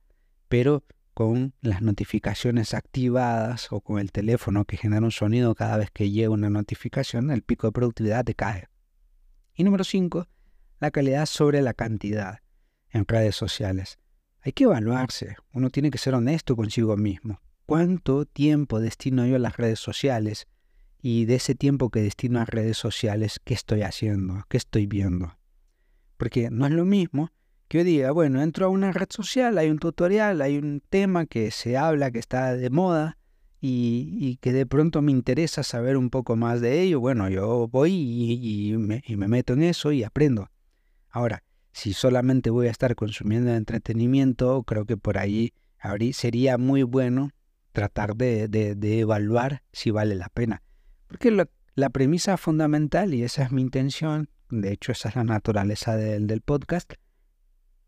pero 0.49 0.85
con 1.15 1.55
las 1.61 1.83
notificaciones 1.83 2.75
activadas 2.75 3.69
o 3.71 3.81
con 3.81 3.99
el 3.99 4.13
teléfono 4.13 4.65
que 4.65 4.77
genera 4.77 5.05
un 5.05 5.11
sonido 5.11 5.55
cada 5.55 5.77
vez 5.77 5.91
que 5.91 6.11
llega 6.11 6.31
una 6.31 6.51
notificación, 6.51 7.31
el 7.31 7.43
pico 7.43 7.67
de 7.67 7.73
productividad 7.73 8.25
te 8.25 8.35
cae. 8.35 8.69
Y 9.55 9.65
número 9.65 9.85
5, 9.85 10.27
la 10.81 10.91
calidad 10.91 11.27
sobre 11.27 11.61
la 11.63 11.75
cantidad 11.75 12.39
en 12.91 13.07
redes 13.07 13.37
sociales. 13.37 13.99
Hay 14.41 14.53
que 14.53 14.65
evaluarse, 14.65 15.37
uno 15.53 15.71
tiene 15.71 15.91
que 15.91 15.99
ser 15.99 16.15
honesto 16.15 16.57
consigo 16.57 16.97
mismo. 16.97 17.41
¿Cuánto 17.67 18.25
tiempo 18.25 18.81
destino 18.81 19.27
yo 19.27 19.37
a 19.37 19.39
las 19.39 19.57
redes 19.57 19.79
sociales? 19.79 20.49
Y 21.01 21.27
de 21.27 21.37
ese 21.37 21.55
tiempo 21.55 21.91
que 21.91 22.03
destino 22.03 22.41
a 22.41 22.45
redes 22.45 22.77
sociales, 22.77 23.41
¿qué 23.45 23.55
estoy 23.55 23.83
haciendo? 23.83 24.45
¿Qué 24.49 24.57
estoy 24.57 24.87
viendo? 24.87 25.37
Porque 26.17 26.51
no 26.51 26.67
es 26.67 26.73
lo 26.73 26.85
mismo 26.85 27.31
que 27.73 27.79
yo 27.79 27.85
diga, 27.85 28.11
bueno, 28.11 28.43
entro 28.43 28.67
a 28.67 28.69
una 28.69 28.93
red 28.93 29.07
social, 29.09 29.57
hay 29.57 29.71
un 29.71 29.79
tutorial, 29.79 30.43
hay 30.43 30.59
un 30.59 30.83
tema 30.91 31.25
que 31.25 31.51
se 31.51 31.79
habla, 31.79 32.11
que 32.11 32.19
está 32.19 32.55
de 32.55 32.69
moda 32.69 33.17
y, 33.63 34.37
que 34.43 34.53
de 34.53 34.67
pronto 34.67 35.01
me 35.01 35.11
interesa 35.11 35.63
saber 35.63 35.97
un 35.97 36.11
poco 36.11 36.37
más 36.37 36.61
de 36.61 36.83
ello, 36.83 37.01
bueno, 37.01 37.31
yo 37.31 37.69
voy 37.69 37.95
y, 37.95 38.77
me, 38.77 39.03
y 39.07 39.17
me 39.17 39.27
meto 39.27 39.55
en 39.55 39.63
eso 39.63 39.91
y 39.91 40.05
aprendo. 40.05 40.51
Ahora, 41.09 41.45
si 41.73 41.95
solamente 41.95 42.51
voy 42.51 42.67
a 42.67 42.71
estar 42.71 42.95
consumiendo 42.95 43.55
entretenimiento, 43.55 44.65
creo 44.65 44.85
que 44.85 44.99
por 44.99 45.17
ahí 45.17 45.55
sería 46.13 46.59
muy 46.59 46.83
bueno 46.83 47.31
tratar 47.73 48.17
de, 48.17 48.49
de, 48.49 49.01
evaluar 49.01 49.63
si 49.73 49.91
vale 49.91 50.15
la 50.15 50.29
pena. 50.29 50.63
Porque 51.07 51.31
la 51.75 51.89
premisa 51.89 52.37
fundamental, 52.37 53.15
y 53.15 53.23
esa 53.23 53.45
es 53.45 53.51
mi 53.51 53.63
intención, 53.63 54.29
de 54.51 54.73
hecho 54.73 54.93
esa 54.93 55.09
es 55.09 55.17
la 55.17 55.25
naturaleza 55.25 55.97
del 55.97 56.43
podcast, 56.43 56.93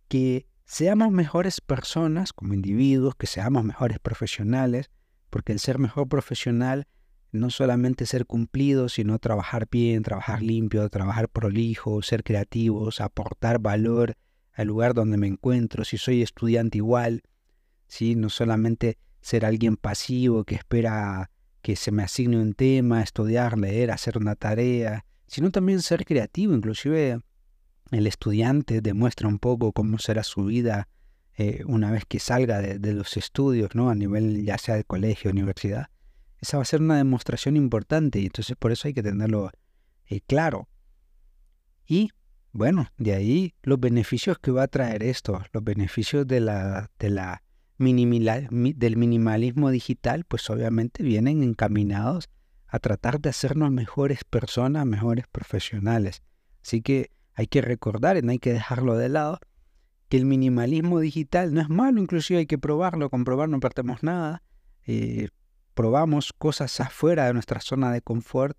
que 0.08 0.46
seamos 0.64 1.10
mejores 1.10 1.60
personas 1.60 2.32
como 2.32 2.54
individuos, 2.54 3.14
que 3.14 3.26
seamos 3.26 3.64
mejores 3.64 3.98
profesionales, 3.98 4.90
porque 5.30 5.52
el 5.52 5.58
ser 5.58 5.78
mejor 5.78 6.08
profesional 6.08 6.86
no 7.32 7.50
solamente 7.50 8.06
ser 8.06 8.26
cumplido, 8.26 8.88
sino 8.88 9.18
trabajar 9.18 9.66
bien, 9.68 10.02
trabajar 10.04 10.40
limpio, 10.40 10.88
trabajar 10.88 11.28
prolijo, 11.28 12.00
ser 12.02 12.22
creativos, 12.22 13.00
aportar 13.00 13.58
valor 13.58 14.14
al 14.52 14.68
lugar 14.68 14.94
donde 14.94 15.16
me 15.16 15.26
encuentro, 15.26 15.84
si 15.84 15.98
soy 15.98 16.22
estudiante 16.22 16.78
igual, 16.78 17.22
¿sí? 17.88 18.14
no 18.14 18.30
solamente 18.30 18.98
ser 19.20 19.44
alguien 19.44 19.76
pasivo 19.76 20.44
que 20.44 20.54
espera 20.54 21.30
que 21.60 21.74
se 21.76 21.90
me 21.90 22.04
asigne 22.04 22.38
un 22.38 22.54
tema, 22.54 23.02
estudiar, 23.02 23.58
leer, 23.58 23.90
hacer 23.90 24.18
una 24.18 24.36
tarea, 24.36 25.04
sino 25.26 25.50
también 25.50 25.82
ser 25.82 26.04
creativo, 26.04 26.54
inclusive 26.54 27.18
el 27.94 28.07
estudiante 28.07 28.80
demuestra 28.80 29.28
un 29.28 29.38
poco 29.38 29.72
cómo 29.72 29.98
será 29.98 30.22
su 30.22 30.46
vida 30.46 30.88
eh, 31.37 31.62
una 31.66 31.90
vez 31.90 32.04
que 32.07 32.20
salga 32.20 32.61
de, 32.61 32.92
los 32.92 33.16
estudios, 33.16 33.74
¿no? 33.74 33.90
A 33.90 33.94
nivel 33.94 34.44
ya 34.44 34.57
sea 34.57 34.76
de 34.76 34.85
colegio, 34.85 35.30
universidad. 35.30 35.88
Esa 36.38 36.59
va 36.59 36.62
a 36.62 36.66
ser 36.66 36.80
una 36.80 36.96
demostración 36.96 37.57
importante 37.57 38.20
y 38.20 38.26
entonces 38.26 38.57
por 38.57 38.70
eso 38.70 38.87
hay 38.87 38.94
que 38.94 39.02
tenerlo 39.02 39.50
eh, 40.07 40.20
claro. 40.20 40.68
Y 41.87 42.11
bueno, 42.52 42.87
de 42.98 43.14
ahí 43.14 43.54
los 43.62 43.80
beneficios 43.80 44.38
que 44.38 44.52
va 44.52 44.62
a 44.64 44.68
traer 44.68 45.02
esto, 45.02 45.42
los 45.52 45.64
beneficios 45.64 46.26
de 46.26 46.40
la, 46.40 46.90
de 46.98 47.11
la 47.11 47.42
del 47.78 48.96
minimalismo 48.96 49.70
digital, 49.70 50.24
pues 50.24 50.48
obviamente 50.48 51.02
vienen 51.02 51.42
encaminados 51.42 52.28
a 52.68 52.78
tratar 52.78 53.20
de 53.20 53.30
hacernos 53.30 53.72
mejores 53.72 54.22
personas, 54.22 54.87
mejores 54.87 55.26
profesionales. 55.26 56.22
Así 56.62 56.80
que 56.80 57.11
hay 57.34 57.46
que 57.46 57.60
recordar, 57.60 58.22
no 58.22 58.32
hay 58.32 58.38
que 58.38 58.52
dejarlo 58.52 58.96
de 58.96 59.08
lado, 59.08 59.38
que 60.08 60.16
el 60.16 60.24
minimalismo 60.24 61.00
digital 61.00 61.52
no 61.54 61.60
es 61.60 61.68
malo, 61.68 62.00
inclusive 62.00 62.40
hay 62.40 62.46
que 62.46 62.58
probarlo, 62.58 63.10
comprobar 63.10 63.48
no 63.48 63.60
perdemos 63.60 64.02
nada. 64.02 64.42
Eh, 64.86 65.28
probamos 65.74 66.32
cosas 66.32 66.80
afuera 66.80 67.26
de 67.26 67.32
nuestra 67.32 67.60
zona 67.60 67.92
de 67.92 68.00
confort 68.00 68.56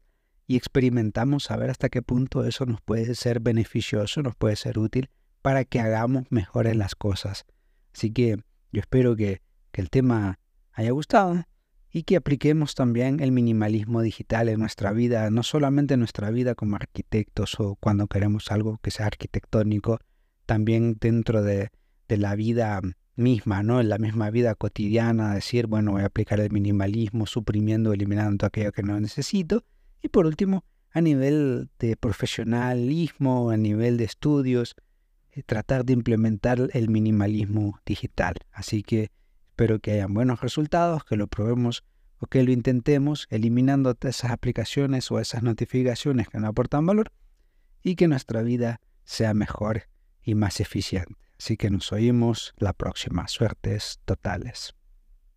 y 0.47 0.57
experimentamos 0.57 1.49
a 1.49 1.57
ver 1.57 1.69
hasta 1.69 1.89
qué 1.89 2.01
punto 2.01 2.43
eso 2.45 2.65
nos 2.65 2.81
puede 2.81 3.15
ser 3.15 3.39
beneficioso, 3.39 4.21
nos 4.21 4.35
puede 4.35 4.55
ser 4.55 4.77
útil 4.77 5.09
para 5.41 5.63
que 5.63 5.79
hagamos 5.79 6.25
mejores 6.29 6.75
las 6.75 6.95
cosas. 6.95 7.45
Así 7.93 8.11
que 8.11 8.38
yo 8.71 8.81
espero 8.81 9.15
que 9.15 9.41
el 9.73 9.89
tema 9.89 10.39
haya 10.73 10.91
gustado 10.91 11.45
y 11.95 12.03
que 12.03 12.17
apliquemos 12.17 12.75
también 12.75 13.21
el 13.21 13.31
minimalismo 13.31 14.01
digital 14.01 14.49
en 14.49 14.60
nuestra 14.60 14.91
vida, 14.91 15.29
no 15.29 15.43
solamente 15.43 15.93
en 15.93 16.01
nuestra 16.01 16.29
vida 16.29 16.53
como 16.53 16.75
arquitectos 16.75 17.58
o 17.58 17.77
cuando 17.77 18.08
queremos 18.08 18.51
algo 18.51 18.79
que 18.79 18.91
sea 18.91 19.05
arquitectónico, 19.05 19.99
también 20.45 20.97
dentro 20.99 21.41
de, 21.41 21.69
de 22.10 22.17
la 22.17 22.36
vida 22.36 22.81
misma, 23.15 23.63
¿no? 23.63 23.79
En 23.79 23.88
la 23.88 23.97
misma 23.97 24.29
vida 24.29 24.55
cotidiana, 24.55 25.36
decir, 25.36 25.67
bueno, 25.67 25.93
voy 25.93 26.01
a 26.01 26.08
aplicar 26.08 26.41
el 26.41 26.51
minimalismo, 26.51 27.27
suprimiendo, 27.27 27.93
eliminando 27.93 28.45
aquello 28.45 28.73
que 28.73 28.84
no 28.84 28.99
necesito. 28.99 29.63
Y 30.01 30.10
por 30.10 30.25
último, 30.25 30.65
a 30.91 30.99
nivel 30.99 31.69
de 31.79 31.95
profesionalismo, 31.95 33.51
a 33.51 33.55
nivel 33.55 33.95
de 33.95 34.03
estudios, 34.03 34.75
eh, 35.31 35.43
tratar 35.43 35.86
de 35.86 35.93
implementar 35.93 36.60
el 36.73 36.89
minimalismo 36.89 37.79
digital. 37.86 38.34
Así 38.51 38.84
que 38.84 39.12
Espero 39.56 39.80
que 39.80 39.94
hayan 39.94 40.13
buenos 40.13 40.41
resultados, 40.41 41.06
que 41.06 41.15
lo 41.15 41.28
probemos 41.28 41.86
o 42.18 42.28
que 42.28 42.44
lo 42.44 42.52
intentemos 42.52 43.26
eliminando 43.30 43.96
esas 44.02 44.32
aplicaciones 44.32 45.10
o 45.12 45.20
esas 45.22 45.44
notificaciones 45.44 46.28
que 46.28 46.39
no 46.39 46.50
aportan 46.50 46.86
valor 46.86 47.13
y 47.82 47.96
que 47.96 48.10
nuestra 48.10 48.41
vida 48.41 48.82
sea 49.06 49.34
mejor 49.34 49.84
y 50.22 50.36
más 50.36 50.60
eficiente. 50.60 51.15
Así 51.39 51.56
que 51.56 51.70
nos 51.70 51.94
oímos 51.94 52.54
la 52.58 52.74
próxima. 52.74 53.30
Suertes 53.30 54.02
totales. 54.04 54.76